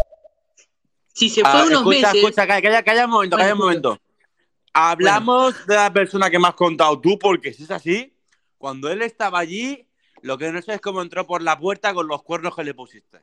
Si 1.14 1.30
se 1.30 1.46
fue 1.46 1.62
Ah, 1.62 1.66
unos 1.66 1.80
escucha, 1.80 2.14
meses, 2.14 2.16
escucha, 2.16 2.48
calla, 2.48 2.62
calla, 2.62 2.84
calla 2.84 3.06
un 3.06 3.12
momento, 3.12 3.38
calla 3.38 3.54
un 3.54 3.60
momento. 3.60 3.98
Hablamos 4.74 5.66
de 5.68 5.76
la 5.76 5.92
persona 5.92 6.30
que 6.30 6.40
me 6.40 6.48
has 6.48 6.54
contado 6.56 7.00
tú, 7.00 7.20
porque 7.20 7.54
si 7.54 7.64
es 7.64 7.72
así, 7.72 8.14
cuando 8.58 8.90
él 8.90 9.02
estaba 9.02 9.40
allí, 9.40 9.86
lo 10.22 10.38
que 10.38 10.52
no 10.52 10.62
sé 10.62 10.76
es 10.76 10.82
cómo 10.82 11.02
entró 11.02 11.26
por 11.28 11.42
la 11.42 11.58
puerta 11.60 11.94
con 11.94 12.08
los 12.08 12.24
cuernos 12.24 12.56
que 12.56 12.64
le 12.64 12.74
pusiste. 12.74 13.20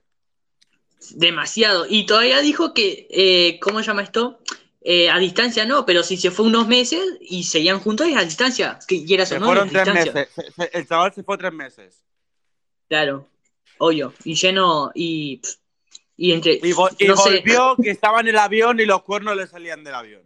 demasiado. 1.11 1.87
Y 1.89 2.07
todavía 2.07 2.41
dijo 2.41 2.75
que, 2.75 3.07
eh, 3.11 3.59
¿cómo 3.61 3.81
se 3.81 3.87
llama 3.87 4.03
esto? 4.03 4.41
Eh, 4.81 5.11
a 5.11 5.19
distancia 5.19 5.65
no, 5.65 5.85
pero 5.87 6.03
si 6.03 6.17
se 6.17 6.31
fue 6.31 6.47
unos 6.47 6.67
meses 6.67 7.01
y 7.21 7.45
seguían 7.45 7.79
juntos 7.81 8.09
es 8.09 8.17
a 8.17 8.25
distancia. 8.25 8.79
Que 8.87 9.05
quieras 9.05 9.29
Se 9.29 9.39
no, 9.39 9.47
fueron 9.47 9.69
tres 9.69 9.85
distancia. 9.85 10.13
meses. 10.13 10.35
Se- 10.35 10.53
se- 10.53 10.79
el 10.79 10.87
chaval 10.89 11.13
se 11.15 11.23
fue 11.23 11.37
tres 11.39 11.53
meses. 11.53 12.05
Claro, 12.89 13.27
obvio. 13.79 14.13
Y 14.25 14.35
lleno, 14.35 14.91
y, 14.95 15.41
y 16.17 16.33
entre, 16.33 16.55
Y, 16.55 16.73
vo- 16.73 16.95
y 16.99 17.07
no 17.07 17.17
sé, 17.17 17.31
volvió 17.39 17.77
que 17.81 17.91
estaba 17.91 18.21
en 18.21 18.29
el 18.29 18.39
avión 18.39 18.81
y 18.81 18.87
los 18.87 19.03
cuernos 19.03 19.37
le 19.37 19.47
salían 19.47 19.85
del 19.85 19.95
avión. 19.95 20.23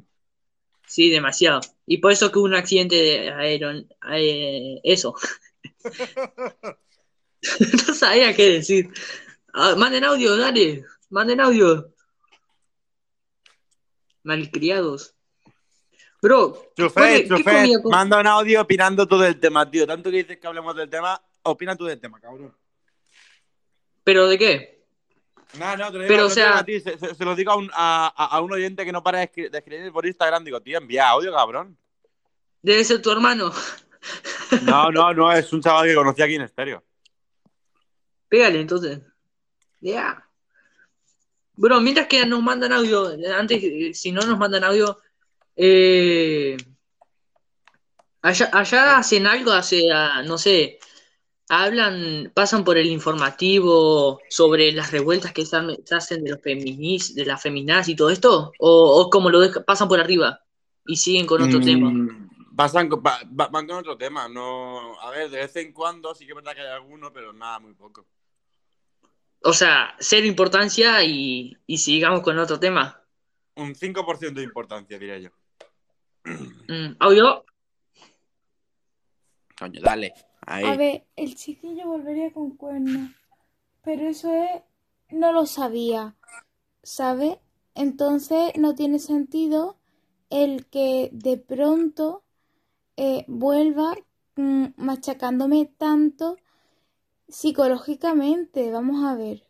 Sí, 0.93 1.09
demasiado. 1.11 1.61
Y 1.87 1.99
por 1.99 2.13
eso 2.13 2.31
que 2.31 2.39
hubo 2.39 2.45
un 2.47 2.55
accidente 2.55 2.97
de 2.97 3.31
aeron, 3.31 3.89
eh, 4.13 4.79
eso. 4.85 5.15
no 7.89 7.95
sabía 7.95 8.35
qué 8.37 8.49
decir. 8.51 8.91
Ah, 9.55 9.75
manden 9.77 10.05
audio, 10.05 10.37
dale, 10.37 10.85
manden 11.11 11.41
audio. 11.41 11.93
Malcriados. 14.23 15.15
Bro, 16.21 16.71
Chufé, 16.77 16.93
¿cuál- 16.95 17.23
qué 17.23 17.29
chufé, 17.29 17.43
comida 17.43 17.83
com- 17.83 17.91
manda 17.91 18.21
un 18.21 18.27
audio 18.27 18.61
opinando 18.61 19.09
tú 19.09 19.19
del 19.19 19.41
tema, 19.41 19.69
tío. 19.69 19.87
Tanto 19.87 20.11
que 20.11 20.19
dices 20.19 20.39
que 20.39 20.47
hablemos 20.47 20.77
del 20.77 20.89
tema, 20.89 21.21
opina 21.43 21.75
tú 21.75 21.87
del 21.87 22.01
tema, 22.01 22.21
cabrón. 22.21 22.55
¿Pero 24.05 24.29
de 24.29 24.39
qué? 24.39 24.82
No, 25.59 25.77
no, 25.77 25.87
te 25.93 25.99
lo 25.99 26.05
digo, 26.05 26.09
Pero, 26.09 26.23
no 26.23 26.27
o 26.29 26.31
sea- 26.31 26.59
a 26.59 26.65
ti, 26.65 26.81
se, 26.81 26.99
se- 26.99 27.15
se 27.15 27.25
lo 27.25 27.35
digo 27.37 27.53
a 27.53 27.57
un, 27.57 27.71
a, 27.75 28.07
a- 28.37 28.41
un 28.41 28.53
oyente 28.53 28.85
que 28.85 28.93
no 28.93 29.03
para 29.03 29.19
de 29.19 29.31
escri- 29.31 29.51
de 29.51 29.59
escribir 29.59 29.93
por 29.93 30.07
Instagram. 30.07 30.45
Digo, 30.45 30.61
tío, 30.61 30.79
envía 30.79 31.09
audio, 31.09 31.33
cabrón. 31.33 31.77
Debe 32.62 32.85
ser 32.85 33.03
tu 33.03 33.11
hermano. 33.11 33.53
No, 34.62 34.91
no, 34.93 35.12
no, 35.12 35.33
es 35.33 35.53
un 35.53 35.61
chaval 35.61 35.87
que 35.88 35.95
conocí 35.95 36.23
aquí 36.23 36.37
en 36.37 36.43
estéreo. 36.43 36.83
Pégale 38.29 38.61
entonces. 38.61 39.01
Ya. 39.81 40.27
Bro, 41.55 41.81
mientras 41.81 42.07
que 42.07 42.25
nos 42.25 42.43
mandan 42.43 42.73
audio, 42.73 43.11
antes, 43.37 43.62
eh, 43.62 43.93
si 43.93 44.11
no 44.11 44.23
nos 44.23 44.38
mandan 44.38 44.65
audio, 44.65 44.99
eh, 45.55 46.57
allá, 48.23 48.49
allá 48.53 48.97
hacen 48.97 49.27
algo, 49.27 49.53
hace, 49.53 49.91
ah, 49.93 50.23
no 50.25 50.38
sé, 50.38 50.79
hablan, 51.55 52.33
pasan 52.35 52.65
por 52.65 52.79
el 52.79 52.87
informativo 52.87 54.21
sobre 54.31 54.73
las 54.73 54.91
revueltas 54.91 55.33
que 55.35 55.45
se 55.45 55.57
hacen 55.95 56.25
de 56.25 56.31
los 56.31 56.41
feminis, 56.41 57.15
de 57.15 57.27
las 57.27 57.43
feminaz 57.43 57.88
y 57.91 57.95
todo 57.95 58.09
esto, 58.09 58.53
o, 58.59 59.01
o 59.03 59.11
como 59.11 59.29
lo 59.29 59.38
deja- 59.41 59.62
pasan 59.62 59.87
por 59.87 60.01
arriba 60.01 60.41
y 60.87 60.97
siguen 60.97 61.27
con 61.27 61.43
otro 61.43 61.61
Mm, 61.61 61.65
tema. 61.65 61.93
Pasan, 62.57 62.88
con- 62.88 63.03
va- 63.07 63.21
va- 63.38 63.49
van 63.49 63.67
con 63.67 63.77
otro 63.77 63.99
tema. 63.99 64.29
No, 64.29 64.99
a 65.01 65.11
ver, 65.11 65.29
de 65.31 65.38
vez 65.38 65.55
en 65.57 65.73
cuando 65.75 66.15
sí 66.15 66.25
que 66.25 66.33
es 66.33 66.37
verdad 66.37 66.55
que 66.55 66.62
hay 66.62 66.69
alguno, 66.69 67.12
pero 67.12 67.35
nada, 67.35 67.59
muy 67.59 67.75
poco. 67.75 68.07
O 69.45 69.53
sea, 69.53 69.95
cero 69.99 70.27
importancia 70.27 71.05
y, 71.05 71.55
y 71.67 71.77
sigamos 71.79 72.23
con 72.23 72.38
otro 72.38 72.59
tema. 72.59 72.99
Un 73.57 73.75
5% 73.75 74.41
de 74.41 74.45
importancia, 74.47 74.99
diría 74.99 75.19
yo. 75.19 75.31
Mm, 76.25 76.97
audio. 76.99 77.45
Coño, 79.59 79.81
dale. 79.83 80.15
Ahí. 80.47 80.71
A 80.71 80.77
ver, 80.77 81.07
el 81.17 81.35
chiquillo 81.35 81.87
volvería 81.89 82.33
con 82.33 82.57
cuernos. 82.57 83.11
Pero 83.83 84.09
eso 84.09 84.33
es. 84.35 84.63
No 85.11 85.33
lo 85.33 85.47
sabía. 85.47 86.17
¿Sabe? 86.83 87.41
Entonces 87.75 88.53
no 88.59 88.75
tiene 88.77 88.99
sentido 89.01 89.79
el 90.31 90.67
que 90.69 91.11
de 91.13 91.39
pronto 91.39 92.25
eh, 92.97 93.25
vuelva 93.29 93.97
mm, 94.37 94.67
machacándome 94.77 95.67
tanto 95.79 96.37
psicológicamente. 97.29 98.71
Vamos 98.71 99.05
a 99.05 99.17
ver. 99.17 99.49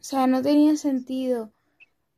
O 0.00 0.02
sea, 0.04 0.26
no 0.26 0.42
tenía 0.42 0.76
sentido. 0.76 1.52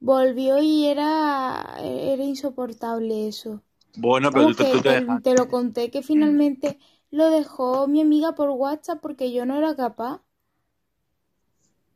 Volvió 0.01 0.59
y 0.61 0.87
era, 0.87 1.77
era 1.81 2.25
insoportable 2.25 3.29
eso. 3.29 3.62
Bueno, 3.97 4.31
pero 4.33 4.55
tú, 4.55 4.55
tú- 4.55 4.83
te 4.83 5.03
te, 5.23 5.35
lo 5.35 5.49
conté 5.49 5.90
que 5.90 6.03
finalmente 6.03 6.79
lo 7.14 7.31
dejó 7.31 7.87
mi 7.88 8.00
amiga 8.03 8.35
por 8.35 8.50
WhatsApp 8.50 9.00
porque 9.00 9.33
yo 9.33 9.46
no 9.46 9.57
era 9.57 9.74
capaz. 9.77 10.20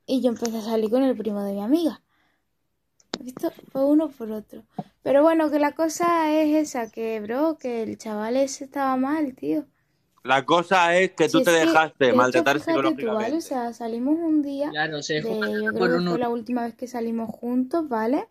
y 0.06 0.22
yo 0.22 0.30
empecé 0.30 0.56
a 0.58 0.62
salir 0.62 0.90
con 0.90 1.02
el 1.02 1.16
primo 1.16 1.42
de 1.42 1.52
mi 1.52 1.60
amiga. 1.62 2.00
Esto 3.26 3.50
fue 3.72 3.84
uno 3.84 4.08
por 4.08 4.30
otro. 4.32 4.64
Pero 5.02 5.22
bueno, 5.22 5.50
que 5.50 5.58
la 5.58 5.72
cosa 5.74 6.32
es 6.32 6.54
esa, 6.68 6.90
que 6.90 7.20
bro, 7.20 7.58
que 7.58 7.82
el 7.82 7.98
chaval 7.98 8.36
ese 8.36 8.64
estaba 8.64 8.96
mal, 8.96 9.34
tío. 9.34 9.66
La 10.24 10.44
cosa 10.44 10.96
es 10.96 11.12
que 11.12 11.28
tú 11.28 11.38
Si 11.38 11.44
te 11.44 11.50
dejaste 11.50 12.12
de 12.12 12.16
hecho, 12.16 12.16
maltratar 12.16 12.60
fíjate 12.60 12.94
tú, 12.96 13.12
¿vale? 13.12 13.36
O 13.36 13.40
psicológicamente. 13.40 13.40
sea, 13.40 13.72
salimos 13.72 14.18
un 14.18 14.42
día, 14.42 14.70
Claro, 14.70 15.02
se 15.02 15.20
de, 15.20 15.22
yo 15.62 15.72
creo 15.72 15.90
que 15.90 15.98
uno. 15.98 16.10
fue 16.10 16.18
la 16.18 16.28
última 16.28 16.64
vez 16.64 16.74
que 16.74 16.86
salimos 16.86 17.30
juntos, 17.30 17.88
¿vale? 17.88 18.26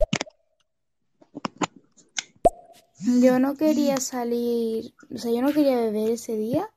Yo 3.21 3.39
no 3.39 3.55
quería 3.55 3.97
salir, 3.97 4.93
o 5.13 5.17
sea, 5.17 5.31
yo 5.31 5.41
no 5.41 5.53
quería 5.53 5.77
beber 5.77 6.11
ese 6.11 6.35
día. 6.35 6.69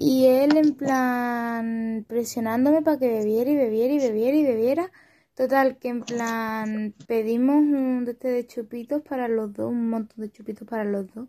Y 0.00 0.26
él 0.26 0.56
en 0.56 0.74
plan 0.76 2.04
presionándome 2.08 2.82
para 2.82 3.00
que 3.00 3.08
bebiera 3.08 3.50
y 3.50 3.56
bebiera 3.56 3.94
y 3.94 3.98
bebiera 3.98 4.36
y 4.36 4.44
bebiera. 4.44 4.92
Total, 5.34 5.76
que 5.78 5.88
en 5.88 6.02
plan 6.02 6.94
pedimos 7.08 7.56
un 7.56 8.04
de 8.04 8.12
este 8.12 8.28
de 8.28 8.46
chupitos 8.46 9.02
para 9.02 9.26
los 9.26 9.52
dos, 9.52 9.70
un 9.70 9.90
montón 9.90 10.20
de 10.20 10.30
chupitos 10.30 10.68
para 10.68 10.84
los 10.84 11.12
dos. 11.12 11.28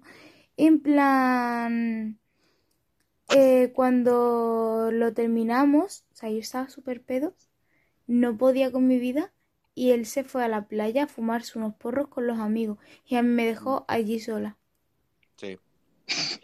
En 0.56 0.82
plan, 0.82 2.20
eh, 3.36 3.72
cuando 3.74 4.92
lo 4.92 5.14
terminamos, 5.14 6.06
o 6.14 6.16
sea, 6.16 6.30
yo 6.30 6.38
estaba 6.38 6.70
súper 6.70 7.02
pedo, 7.02 7.34
no 8.08 8.38
podía 8.38 8.72
con 8.72 8.88
mi 8.88 9.00
vida 9.00 9.34
y 9.74 9.92
él 9.92 10.06
se 10.06 10.24
fue 10.24 10.44
a 10.44 10.48
la 10.48 10.68
playa 10.68 11.06
a 11.06 11.08
fumarse 11.08 11.58
unos 11.58 11.76
porros 11.76 12.08
con 12.10 12.28
los 12.28 12.40
amigos 12.40 12.78
y 13.06 13.16
a 13.16 13.24
mí 13.24 13.30
me 13.30 13.46
dejó 13.48 13.86
allí 13.88 14.20
sola. 14.20 14.58
Sí. 15.38 15.60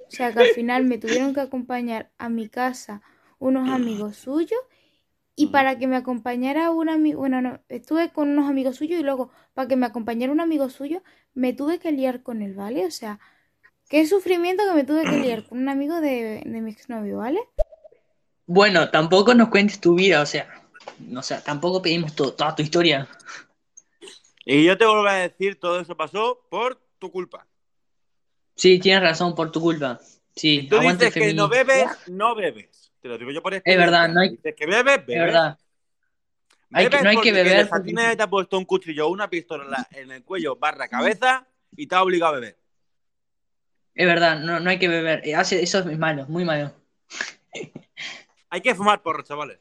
O 0.08 0.12
sea 0.12 0.34
que 0.34 0.40
al 0.40 0.50
final 0.50 0.86
me 0.86 0.98
tuvieron 0.98 1.34
que 1.34 1.42
acompañar 1.42 2.12
a 2.18 2.30
mi 2.30 2.48
casa 2.50 3.02
unos 3.40 3.70
amigos 3.70 4.18
suyos 4.18 4.60
y 5.36 5.48
para 5.48 5.78
que 5.80 5.88
me 5.88 5.98
acompañara 5.98 6.72
un 6.72 6.90
amigo, 6.90 7.20
bueno, 7.20 7.42
no, 7.42 7.60
estuve 7.70 8.12
con 8.12 8.30
unos 8.30 8.50
amigos 8.50 8.78
suyos 8.78 9.00
y 9.00 9.04
luego 9.04 9.32
para 9.54 9.68
que 9.68 9.76
me 9.76 9.86
acompañara 9.86 10.32
un 10.32 10.40
amigo 10.42 10.70
suyo 10.70 11.04
me 11.34 11.54
tuve 11.54 11.80
que 11.80 11.92
liar 11.92 12.24
con 12.24 12.42
él, 12.42 12.54
¿vale? 12.56 12.86
O 12.86 12.92
sea, 12.92 13.20
qué 13.90 14.06
sufrimiento 14.08 14.64
que 14.68 14.76
me 14.76 14.84
tuve 14.86 15.08
que 15.10 15.18
liar 15.18 15.44
con 15.46 15.60
un 15.60 15.70
amigo 15.70 16.02
de, 16.02 16.44
de 16.46 16.62
mi 16.62 16.72
exnovio, 16.72 17.18
¿vale? 17.18 17.40
Bueno, 18.48 18.90
tampoco 18.90 19.34
nos 19.34 19.50
cuentes 19.50 19.80
tu 19.82 19.96
vida, 19.96 20.22
o 20.22 20.26
sea, 20.26 20.48
o 21.16 21.22
sea, 21.22 21.42
tampoco 21.44 21.82
pedimos 21.82 22.16
to- 22.16 22.34
toda 22.34 22.56
tu 22.56 22.62
historia. 22.64 23.08
Y 24.46 24.64
yo 24.64 24.78
te 24.78 24.86
vuelvo 24.86 25.08
a 25.08 25.16
decir, 25.16 25.60
todo 25.60 25.80
eso 25.80 25.98
pasó 25.98 26.40
por 26.50 26.80
tu 27.00 27.12
culpa. 27.12 27.48
Sí, 28.56 28.80
tienes 28.80 29.04
razón 29.04 29.36
por 29.36 29.52
tu 29.52 29.60
culpa. 29.62 30.00
Sí, 30.36 30.62
Si 30.62 30.68
tú 30.68 30.80
dices 30.80 31.14
que 31.14 31.34
no 31.34 31.48
bebes, 31.48 31.86
no 32.08 32.36
bebes. 32.36 32.92
Te 33.02 33.08
lo 33.10 33.18
digo 33.18 33.32
yo 33.32 33.42
por 33.44 33.54
Es 33.54 33.64
verdad, 33.66 34.10
no 34.10 34.22
hay- 34.22 34.30
Dices 34.32 34.56
que 34.56 34.66
bebes, 34.66 34.98
Es 35.00 35.06
bebes. 35.06 35.26
verdad. 35.26 35.60
Hay 36.72 36.86
que- 36.86 36.90
Bebes 36.90 37.04
no 37.04 37.10
hay 37.10 37.22
que 37.22 37.32
beber 37.32 37.70
porque- 37.70 37.94
te 37.94 38.24
ha 38.24 38.28
puesto 38.30 38.58
un 38.58 38.66
cuchillo 38.66 39.08
o 39.08 39.12
una 39.12 39.30
pistola 39.30 39.64
en 39.66 39.72
la- 39.72 39.88
en 39.92 40.12
el 40.12 40.24
cuello 40.24 40.56
barra 40.56 40.88
cabeza 40.88 41.48
y 41.76 41.88
te 41.88 41.96
ha 41.96 42.02
obligado 42.04 42.34
a 42.34 42.40
beber. 42.40 42.58
Es 43.94 44.06
verdad, 44.08 44.40
no, 44.40 44.60
no 44.60 44.70
hay 44.70 44.80
que 44.80 44.88
beber. 44.90 45.26
Eh, 45.26 45.36
Hace, 45.36 45.62
eso 45.64 45.80
es 45.80 45.98
malo, 45.98 46.26
muy 46.28 46.44
malo. 46.44 46.74
Hay 48.50 48.62
que 48.62 48.76
fumar 48.76 49.02
porro, 49.02 49.24
chavales. 49.24 49.60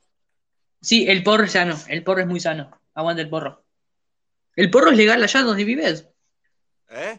Sí, 0.80 1.06
el 1.08 1.22
porro 1.22 1.44
es 1.44 1.52
sano, 1.52 1.76
el 1.88 2.02
porro 2.02 2.20
es 2.20 2.26
muy 2.26 2.40
sano. 2.40 2.70
Aguanta 2.94 3.22
el 3.22 3.28
porro. 3.28 3.64
¿El 4.56 4.70
porro 4.70 4.90
es 4.90 4.96
legal 4.96 5.22
allá 5.22 5.42
donde 5.42 5.64
vives? 5.64 6.08
¿Eh? 6.90 7.18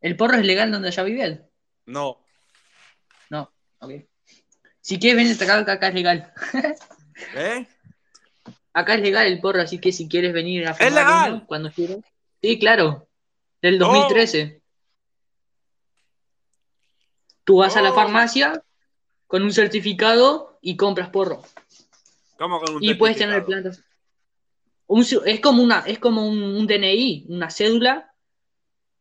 ¿El 0.00 0.16
porro 0.16 0.36
es 0.36 0.44
legal 0.44 0.70
donde 0.70 0.88
allá 0.88 1.02
vives? 1.02 1.40
No. 1.86 2.24
No, 3.30 3.52
ok. 3.80 3.92
Si 4.80 4.98
quieres 4.98 5.16
venir 5.16 5.42
acá, 5.42 5.58
acá, 5.58 5.72
acá 5.72 5.88
es 5.88 5.94
legal. 5.94 6.32
¿Eh? 7.34 7.66
Acá 8.72 8.94
es 8.94 9.00
legal 9.00 9.26
el 9.26 9.40
porro, 9.40 9.60
así 9.60 9.78
que 9.80 9.92
si 9.92 10.08
quieres 10.08 10.32
venir 10.32 10.66
a 10.66 10.74
fumar 10.74 10.92
legal? 10.92 11.32
uno 11.34 11.46
cuando 11.46 11.70
quieras. 11.72 11.98
Sí, 12.40 12.58
claro. 12.58 13.08
Del 13.60 13.82
Oh. 13.82 13.86
2013. 13.86 14.62
Tú 17.44 17.56
vas 17.58 17.76
a 17.76 17.82
la 17.82 17.90
Oh. 17.90 17.94
farmacia 17.94 18.62
con 19.26 19.42
un 19.42 19.52
certificado 19.52 20.58
y 20.62 20.76
compras 20.76 21.10
porro. 21.10 21.42
¿Cómo 22.36 22.60
con 22.60 22.76
un 22.76 22.84
Y 22.84 22.94
puedes 22.94 23.16
tener 23.16 23.44
plantas. 23.44 23.82
Un 24.86 25.02
es 25.26 25.40
como 25.40 25.62
una, 25.62 25.80
es 25.80 25.98
como 25.98 26.26
un, 26.26 26.42
un 26.42 26.66
DNI, 26.66 27.26
una 27.28 27.50
cédula, 27.50 28.14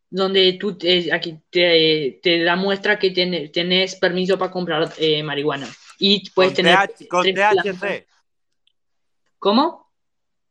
donde 0.10 0.54
tú 0.54 0.78
te, 0.78 1.12
aquí 1.14 1.40
te, 1.50 2.20
te 2.24 2.44
da 2.44 2.56
muestra 2.56 2.98
que 2.98 3.12
tiene- 3.12 3.50
tenés 3.50 3.96
permiso 3.96 4.38
para 4.38 4.52
comprar 4.52 4.94
eh, 4.98 5.22
marihuana. 5.24 5.68
Y 6.00 6.30
puedes 6.30 6.52
Con, 6.52 6.56
tener 6.56 6.76
TH 6.88 7.08
con 7.10 7.24
THC. 7.26 8.08
¿Cómo? 9.40 9.92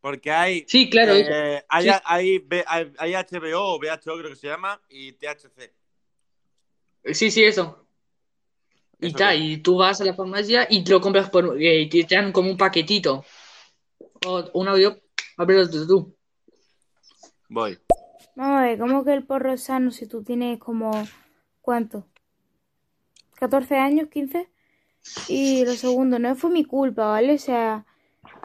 Porque 0.01 0.31
hay, 0.31 0.65
Sí, 0.69 0.89
claro. 0.91 1.15
eh, 1.15 1.65
hay, 1.69 1.85
Sí. 1.85 1.91
hay, 2.05 2.45
hay- 2.67 2.93
hay 2.99 3.15
HBO 3.15 3.75
o 3.75 3.79
VHO, 3.79 4.19
creo 4.19 4.31
que 4.31 4.37
se 4.37 4.47
llama, 4.49 4.81
y 4.89 5.13
THC. 5.13 5.73
Sí, 7.13 7.31
sí, 7.31 7.45
eso. 7.45 7.87
Y 9.01 9.07
¿Eso 9.09 9.17
está, 9.17 9.35
y 9.35 9.59
tú 9.59 9.77
vas 9.79 10.01
a 10.01 10.05
la 10.05 10.15
farmacia 10.15 10.67
y 10.71 10.83
te 10.85 10.91
lo 10.93 11.01
compras 11.01 11.29
por, 11.31 11.61
eh, 11.61 11.83
y 11.83 12.05
te 12.05 12.15
dan 12.15 12.33
como 12.33 12.51
un 12.51 12.57
paquetito. 12.57 13.25
O 14.27 14.51
un 14.55 14.69
audio, 14.69 15.01
ábrelo 15.37 15.69
tú. 15.71 16.17
Voy. 17.49 17.79
Vamos 18.37 18.59
a 18.59 18.63
ver, 18.65 18.79
¿cómo 18.79 19.03
que 19.03 19.15
el 19.15 19.25
porro 19.25 19.55
es 19.55 19.63
sano 19.63 19.91
si 19.91 20.07
tú 20.07 20.23
tienes 20.23 20.59
como... 20.59 20.91
¿Cuánto? 21.63 22.07
¿14 23.41 23.77
años? 23.79 24.09
¿15? 24.11 24.47
Y 25.27 25.65
lo 25.65 25.73
segundo, 25.73 26.19
no 26.19 26.37
fue 26.37 26.51
mi 26.51 26.63
culpa, 26.63 27.07
¿vale? 27.07 27.33
O 27.33 27.39
sea, 27.39 27.87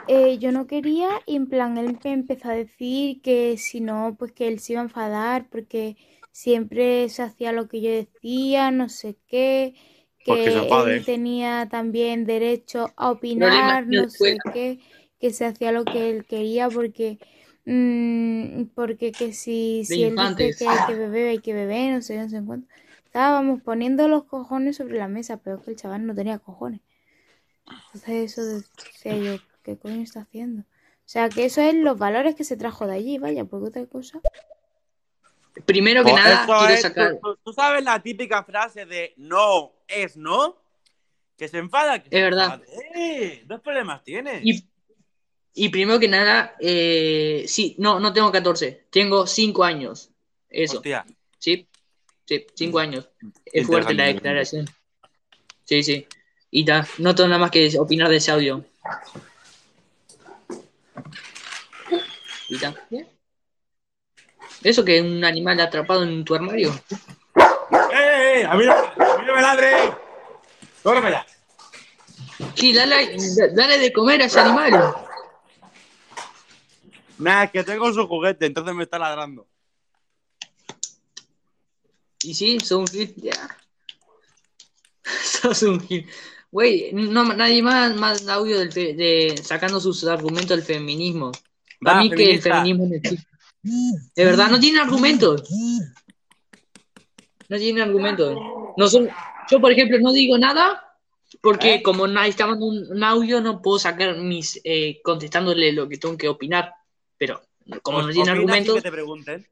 eh, 0.07 0.37
yo 0.37 0.53
no 0.53 0.65
quería 0.65 1.09
y 1.25 1.35
en 1.35 1.47
plan 1.47 1.77
él 1.77 1.99
me 2.03 2.13
empezó 2.13 2.49
a 2.49 2.53
decir 2.53 3.21
que 3.21 3.57
si 3.57 3.81
no, 3.81 4.15
pues 4.17 4.31
que 4.31 4.47
él 4.47 4.59
se 4.59 4.73
iba 4.73 4.81
a 4.81 4.85
enfadar 4.85 5.49
porque 5.49 5.97
siempre 6.31 7.09
se 7.09 7.23
hacía 7.23 7.51
lo 7.51 7.67
que 7.67 7.81
yo 7.81 7.91
decía, 7.91 8.71
no 8.71 8.87
sé 8.87 9.17
qué, 9.27 9.75
que 10.23 10.45
él 10.45 11.03
tenía 11.05 11.67
también 11.69 12.23
derecho 12.23 12.93
a 12.95 13.11
opinar, 13.11 13.87
no 13.87 14.09
sé 14.09 14.37
qué, 14.53 14.79
que 15.19 15.31
se 15.31 15.45
hacía 15.45 15.73
lo 15.73 15.83
que 15.83 16.09
él 16.09 16.25
quería 16.25 16.69
porque... 16.69 17.19
mm, 17.65 18.63
porque 18.75 19.11
que 19.11 19.33
si, 19.33 19.83
si 19.85 20.03
él 20.03 20.15
dice 20.37 20.65
que 20.65 20.67
hay 20.67 20.85
que 20.87 20.95
beber, 20.95 21.29
hay 21.29 21.39
que 21.39 21.53
beber, 21.53 21.93
no 21.93 22.01
sé, 22.01 22.17
no 22.17 22.29
sé 22.29 22.41
cuánto. 22.45 22.67
Estábamos 23.05 23.61
poniendo 23.61 24.07
los 24.07 24.23
cojones 24.23 24.77
sobre 24.77 24.97
la 24.97 25.07
mesa, 25.07 25.37
pero 25.37 25.57
es 25.57 25.63
que 25.63 25.71
el 25.71 25.77
chaval 25.77 26.05
no 26.05 26.15
tenía 26.15 26.39
cojones. 26.39 26.79
Entonces 27.93 28.31
eso 28.31 28.43
decía 28.45 29.17
yo, 29.17 29.41
¿qué 29.63 29.77
coño 29.77 30.01
está 30.01 30.21
haciendo? 30.21 30.61
O 30.61 31.09
sea, 31.11 31.27
que 31.29 31.45
eso 31.45 31.61
es 31.61 31.73
los 31.75 31.97
valores 31.97 32.35
que 32.35 32.43
se 32.45 32.55
trajo 32.55 32.87
de 32.87 32.93
allí, 32.95 33.17
vaya, 33.17 33.43
porque 33.43 33.67
otra 33.67 33.85
cosa. 33.85 34.21
Primero 35.65 36.03
que 36.05 36.11
Pues 36.11 36.23
nada, 36.23 36.45
quiero 36.45 36.73
es- 36.73 36.81
sacar. 36.81 37.19
¿tú, 37.43 37.53
sabes 37.53 37.83
la 37.83 38.01
típica 38.01 38.43
frase 38.43 38.85
de 38.85 39.13
no 39.17 39.73
es 39.87 40.15
no? 40.15 40.55
Que 41.37 41.49
se 41.49 41.57
enfada. 41.57 41.99
Que 42.01 42.07
Es 42.07 42.11
se 42.11 42.21
verdad. 42.21 42.61
enfade. 42.63 43.43
Dos 43.45 43.59
problemas 43.59 44.03
tiene. 44.03 44.39
Y, 44.43 44.65
y 45.53 45.69
primero 45.69 45.99
que 45.99 46.07
nada, 46.07 46.55
eh, 46.59 47.43
sí, 47.47 47.75
no, 47.77 47.99
no 47.99 48.13
tengo 48.13 48.31
14, 48.31 48.85
tengo 48.89 49.27
5 49.27 49.63
años. 49.63 50.09
Eso, 50.49 50.77
Hostia. 50.77 51.05
¿sí? 51.37 51.67
Sí, 52.25 52.45
5 52.55 52.79
años. 52.79 53.09
Es 53.45 53.67
fuerte 53.67 53.93
la 53.93 54.05
declaración. 54.05 54.69
Sí, 55.65 55.83
sí. 55.83 56.07
Y 56.51 56.65
ta, 56.65 56.87
no 56.99 57.15
tengo 57.15 57.29
nada 57.29 57.39
más 57.39 57.51
que 57.51 57.77
opinar 57.77 58.09
de 58.09 58.17
ese 58.17 58.31
audio. 58.31 58.63
Y 62.47 62.57
ta. 62.57 62.73
¿Eso 64.63 64.85
que 64.85 64.97
es 64.97 65.03
un 65.03 65.23
animal 65.23 65.59
atrapado 65.59 66.03
en 66.03 66.23
tu 66.23 66.35
armario? 66.35 66.71
¡Eh, 67.93 68.41
eh! 68.41 68.45
¡A 68.47 68.55
mí 68.55 68.65
no, 68.65 68.73
a 68.73 69.17
mí 69.17 69.25
no 69.25 69.35
me 69.35 69.41
ladre! 69.41 69.71
¡Córreme 70.83 71.11
ya! 71.11 71.25
Sí, 72.55 72.73
dale, 72.73 73.17
dale 73.53 73.77
de 73.77 73.91
comer 73.91 74.21
a 74.21 74.25
ese 74.25 74.39
animal. 74.39 75.09
Nada, 77.21 77.43
es 77.45 77.51
que 77.51 77.63
tengo 77.63 77.93
su 77.93 78.07
juguete, 78.07 78.47
entonces 78.47 78.73
me 78.73 78.83
está 78.83 78.97
ladrando. 78.97 79.47
Y 82.23 82.33
sí, 82.33 82.59
sos 82.59 82.79
un 82.79 82.87
gil. 82.87 83.13
Ya. 83.17 83.57
un 85.67 85.79
gil. 85.81 86.07
Güey, 86.51 86.91
no, 86.93 87.23
nadie 87.33 87.63
más, 87.63 87.95
más 87.95 88.27
audio 88.27 88.59
del 88.59 88.71
fe- 88.71 88.93
de, 88.93 89.39
sacando 89.41 89.79
sus 89.79 90.03
argumentos 90.05 90.49
del 90.49 90.63
feminismo. 90.63 91.31
Para 91.79 92.01
mí 92.01 92.09
que 92.09 92.33
el 92.33 92.41
feminismo 92.41 92.87
no 92.87 92.95
existe. 92.95 93.27
De 93.63 94.25
verdad, 94.25 94.49
no 94.49 94.59
tiene 94.59 94.79
argumentos. 94.79 95.49
No 97.47 97.57
tiene 97.57 97.81
argumentos. 97.81 98.35
No 98.77 98.87
son, 98.87 99.09
yo, 99.49 99.61
por 99.61 99.71
ejemplo, 99.71 99.97
no 99.99 100.11
digo 100.11 100.37
nada 100.37 100.87
porque 101.41 101.75
¿Eh? 101.75 101.83
como 101.83 102.07
nadie 102.07 102.29
está 102.31 102.45
mandando 102.45 102.67
un, 102.67 102.91
un 102.91 103.03
audio, 103.03 103.41
no 103.41 103.61
puedo 103.61 103.79
sacar 103.79 104.17
mis 104.17 104.59
eh, 104.63 105.01
contestándole 105.03 105.71
lo 105.71 105.87
que 105.87 105.97
tengo 105.97 106.17
que 106.17 106.27
opinar. 106.27 106.73
Pero 107.21 107.39
como 107.83 108.01
no 108.01 108.09
tiene 108.09 108.31
argumentos 108.31 108.73
que 108.77 108.81
te 108.81 108.91
pregunten. 108.91 109.47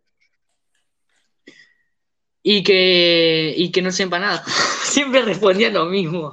y 2.42 2.64
que, 2.64 3.54
y 3.56 3.72
que 3.72 3.84
no 3.84 3.92
sepa 3.92 4.18
nada. 4.18 4.44
Siempre 4.84 5.22
respondía 5.22 5.70
lo 5.70 5.86
mismo. 5.86 6.32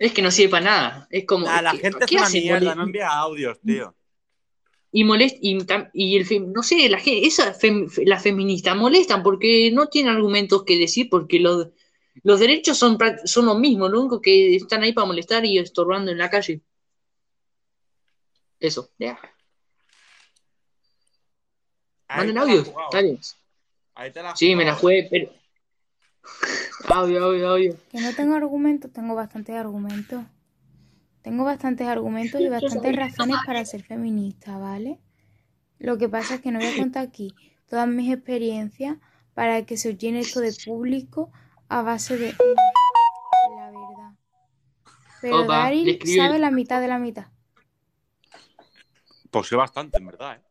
Es 0.00 0.12
que 0.12 0.22
no 0.22 0.32
sirve 0.32 0.50
para 0.50 0.64
nada. 0.64 1.08
Es 1.08 1.24
como. 1.24 1.46
La 1.46 1.70
¿qué- 1.70 1.78
gente 1.78 2.04
es 2.04 2.10
una 2.10 2.28
mierda, 2.30 2.74
no 2.74 2.82
envía 2.82 3.10
audios, 3.10 3.60
tío. 3.60 3.94
Y 4.90 5.04
molest 5.04 5.36
y, 5.40 5.52
el 6.16 6.26
fem- 6.26 6.50
no 6.52 6.64
sé, 6.64 6.88
la 6.88 6.98
gente, 6.98 7.24
esa 7.28 7.54
fem- 7.54 7.88
las 8.04 8.20
feministas 8.20 8.76
molestan 8.76 9.22
porque 9.22 9.70
no 9.72 9.86
tienen 9.86 10.12
argumentos 10.12 10.64
que 10.64 10.76
decir, 10.78 11.08
porque 11.08 11.38
los, 11.38 11.68
los 12.24 12.40
derechos 12.40 12.76
son, 12.76 12.98
son 13.24 13.46
lo 13.46 13.54
mismo, 13.54 13.88
lo 13.88 14.00
único 14.00 14.20
que 14.20 14.56
están 14.56 14.82
ahí 14.82 14.92
para 14.92 15.06
molestar 15.06 15.44
y 15.44 15.58
estorbando 15.58 16.10
en 16.10 16.18
la 16.18 16.28
calle. 16.28 16.62
Eso, 18.58 18.90
ya. 18.98 19.16
Manden 22.16 22.38
audios, 22.38 22.72
dale. 22.92 23.18
Ahí 23.94 24.10
te 24.10 24.22
la 24.22 24.30
has 24.30 24.38
Sí, 24.38 24.54
me 24.56 24.64
la 24.64 24.74
jugué, 24.74 25.06
pero. 25.10 25.30
Audio, 26.88 27.24
audio, 27.24 27.48
audio. 27.50 27.76
Que 27.90 28.00
no 28.00 28.14
tengo 28.14 28.34
argumentos, 28.34 28.92
tengo 28.92 29.14
bastantes 29.14 29.54
argumentos. 29.54 30.24
Tengo 31.22 31.44
bastantes 31.44 31.86
argumentos 31.86 32.40
y 32.40 32.48
bastantes 32.48 32.96
razones 32.96 33.36
para 33.46 33.64
ser 33.64 33.82
feminista, 33.82 34.56
¿vale? 34.58 34.98
Lo 35.78 35.98
que 35.98 36.08
pasa 36.08 36.36
es 36.36 36.40
que 36.40 36.50
no 36.50 36.58
voy 36.58 36.68
a 36.68 36.76
contar 36.76 37.06
aquí 37.06 37.34
todas 37.68 37.86
mis 37.86 38.12
experiencias 38.12 38.96
para 39.34 39.64
que 39.64 39.76
se 39.76 39.96
llene 39.96 40.20
esto 40.20 40.40
de 40.40 40.52
público 40.64 41.30
a 41.68 41.82
base 41.82 42.16
de 42.16 42.32
la 42.32 43.66
verdad. 43.66 44.12
Pero 45.20 45.44
Opa, 45.44 45.58
Daryl 45.58 45.98
sabe 46.16 46.38
la 46.38 46.50
mitad 46.50 46.80
de 46.80 46.88
la 46.88 46.98
mitad. 46.98 47.26
Pues 49.30 49.46
sí, 49.46 49.54
bastante, 49.54 49.98
en 49.98 50.06
verdad, 50.06 50.36
¿eh? 50.36 50.49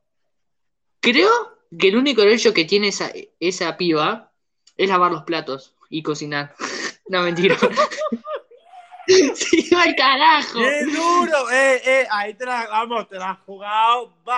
Creo 1.00 1.30
que 1.78 1.90
el 1.90 1.98
único 1.98 2.22
derecho 2.22 2.54
que 2.54 2.66
tiene 2.66 2.90
esa, 2.90 3.12
esa 3.40 3.78
piba 3.78 4.32
es 4.78 4.90
lavar 4.90 5.12
los 5.12 5.24
platos 5.24 5.76
y 5.90 6.04
cocinar. 6.04 6.56
No, 7.12 7.24
mentira. 7.24 7.58
sí, 9.08 9.68
al 9.76 9.96
carajo. 9.96 10.60
¡Qué 10.60 10.86
duro! 10.86 11.50
¡Eh, 11.50 11.82
eh! 11.84 12.08
Ahí 12.12 12.36
te 12.36 12.46
la, 12.46 12.68
vamos, 12.68 13.10
te 13.10 13.16
la 13.16 13.32
has 13.32 13.40
jugado. 13.40 14.14
¡Bah! 14.24 14.36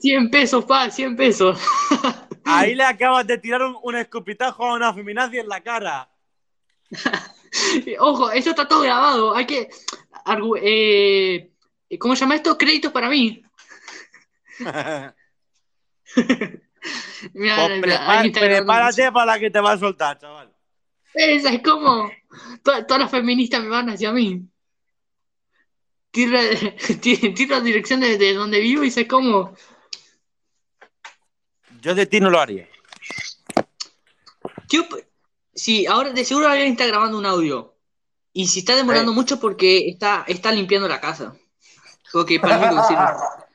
100 0.00 0.30
pesos, 0.30 0.64
pa, 0.64 0.90
100 0.90 1.14
pesos. 1.14 1.60
Ahí 2.46 2.74
le 2.74 2.84
acabas 2.84 3.26
de 3.26 3.36
tirar 3.36 3.60
un, 3.60 3.76
un 3.82 3.96
escupitajo 3.96 4.64
a 4.64 4.76
una 4.76 4.94
feminazi 4.94 5.36
en 5.36 5.48
la 5.48 5.60
cara. 5.60 6.08
Ojo, 7.98 8.30
eso 8.30 8.50
está 8.50 8.66
todo 8.66 8.82
grabado. 8.82 9.34
Hay 9.34 9.46
que. 9.46 9.68
eh, 10.62 11.50
¿Cómo 11.98 12.14
se 12.14 12.20
llama 12.20 12.36
esto? 12.36 12.56
Créditos 12.56 12.92
para 12.92 13.08
mí. 13.08 13.42
Mira, 17.34 17.56
Pues 17.66 17.80
prepárate 17.80 19.12
para 19.12 19.26
la 19.26 19.38
que 19.38 19.50
te 19.50 19.60
va 19.60 19.72
a 19.72 19.78
soltar, 19.78 20.18
chaval. 20.18 20.52
Esa 21.14 21.50
es 21.52 21.62
como. 21.62 22.10
to- 22.62 22.84
todas 22.86 23.00
las 23.00 23.10
feministas 23.10 23.62
me 23.62 23.68
van 23.68 23.90
hacia 23.90 24.12
mí. 24.12 24.42
Tiro, 26.10 26.38
tiro 27.00 27.60
dirección 27.60 28.00
de, 28.00 28.16
de 28.18 28.34
donde 28.34 28.60
vivo 28.60 28.84
y 28.84 28.90
sé 28.90 29.06
cómo. 29.06 29.54
Yo 31.80 31.94
de 31.94 32.06
ti 32.06 32.20
no 32.20 32.30
lo 32.30 32.40
haría. 32.40 32.68
P- 34.68 35.08
sí, 35.54 35.86
ahora 35.86 36.10
de 36.10 36.24
seguro 36.24 36.48
alguien 36.48 36.72
está 36.72 36.86
grabando 36.86 37.18
un 37.18 37.26
audio. 37.26 37.74
Y 38.32 38.48
si 38.48 38.60
está 38.60 38.76
demorando 38.76 39.12
Eh. 39.12 39.14
mucho 39.14 39.40
porque 39.40 39.88
está, 39.88 40.24
está 40.28 40.52
limpiando 40.52 40.86
la 40.88 41.00
casa. 41.00 41.34
Ok, 42.12 42.32
para 42.40 42.58
mí 42.58 42.74
lo. 42.76 43.45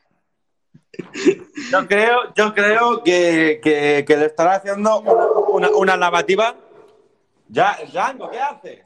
Yo 1.71 1.87
creo, 1.87 2.33
yo 2.35 2.53
creo 2.53 3.03
que, 3.03 3.59
que, 3.63 4.03
que 4.05 4.17
le 4.17 4.25
estará 4.25 4.55
haciendo 4.55 4.99
una, 4.99 5.27
una, 5.49 5.69
una 5.69 5.97
lavativa. 5.97 6.55
Ya, 7.47 7.77
Django, 7.91 8.29
¿qué 8.29 8.39
hace? 8.39 8.85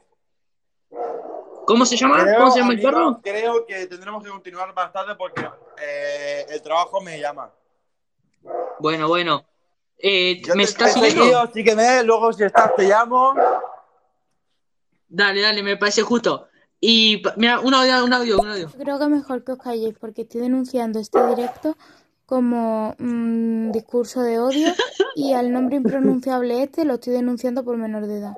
¿Cómo 1.66 1.84
se 1.84 1.96
llama? 1.96 2.22
Creo, 2.22 2.38
¿Cómo 2.38 2.50
se 2.52 2.60
llama 2.60 2.72
el 2.74 2.80
perro? 2.80 3.20
Creo 3.22 3.66
que 3.66 3.86
tendremos 3.86 4.22
que 4.22 4.30
continuar 4.30 4.72
más 4.74 4.92
tarde 4.92 5.16
porque 5.16 5.48
eh, 5.82 6.46
el 6.48 6.62
trabajo 6.62 7.00
me 7.00 7.20
llama. 7.20 7.50
Bueno, 8.78 9.08
bueno. 9.08 9.44
Eh, 9.98 10.42
¿Me 10.54 10.62
estás 10.62 10.92
siguiendo? 10.92 11.50
sígueme, 11.52 12.04
luego 12.04 12.32
si 12.32 12.44
estás 12.44 12.74
te 12.76 12.84
llamo. 12.84 13.34
Dale, 15.08 15.40
dale, 15.40 15.62
me 15.62 15.76
parece 15.76 16.02
justo. 16.02 16.48
Y 16.80 17.22
mira, 17.36 17.58
un 17.60 17.74
audio, 17.74 18.04
un 18.04 18.12
audio, 18.12 18.38
un 18.38 18.48
audio. 18.48 18.70
Creo 18.70 18.98
que 18.98 19.06
mejor 19.08 19.42
que 19.42 19.52
os 19.52 19.58
calléis 19.58 19.96
porque 19.98 20.22
estoy 20.22 20.42
denunciando 20.42 21.00
este 21.00 21.24
directo 21.34 21.76
como 22.26 22.94
mm, 22.98 23.70
discurso 23.72 24.20
de 24.22 24.38
odio 24.38 24.74
y 25.14 25.32
al 25.32 25.52
nombre 25.52 25.76
impronunciable 25.76 26.62
este 26.62 26.84
lo 26.84 26.94
estoy 26.94 27.14
denunciando 27.14 27.64
por 27.64 27.76
menor 27.76 28.06
de 28.06 28.18
edad. 28.18 28.36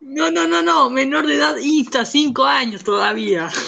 No, 0.00 0.30
no, 0.30 0.46
no, 0.46 0.62
no, 0.62 0.90
menor 0.90 1.26
de 1.26 1.36
edad, 1.36 1.56
Insta, 1.56 2.04
5 2.04 2.44
años 2.44 2.84
todavía. 2.84 3.48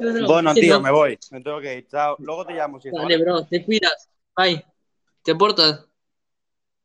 No, 0.00 0.12
no, 0.12 0.26
Bueno, 0.28 0.54
tío, 0.54 0.74
no. 0.74 0.80
me 0.82 0.90
voy. 0.92 1.18
Me 1.30 1.40
tengo 1.40 1.60
que 1.60 1.78
ir. 1.78 1.88
Chao. 1.88 2.14
Luego 2.20 2.46
te 2.46 2.52
llamo 2.52 2.78
si 2.80 2.90
Dale, 2.90 3.02
¿vale? 3.02 3.18
bro, 3.18 3.44
te 3.46 3.64
cuidas. 3.64 4.08
Bye. 4.36 4.64
Te 5.24 5.34
portas. 5.34 5.87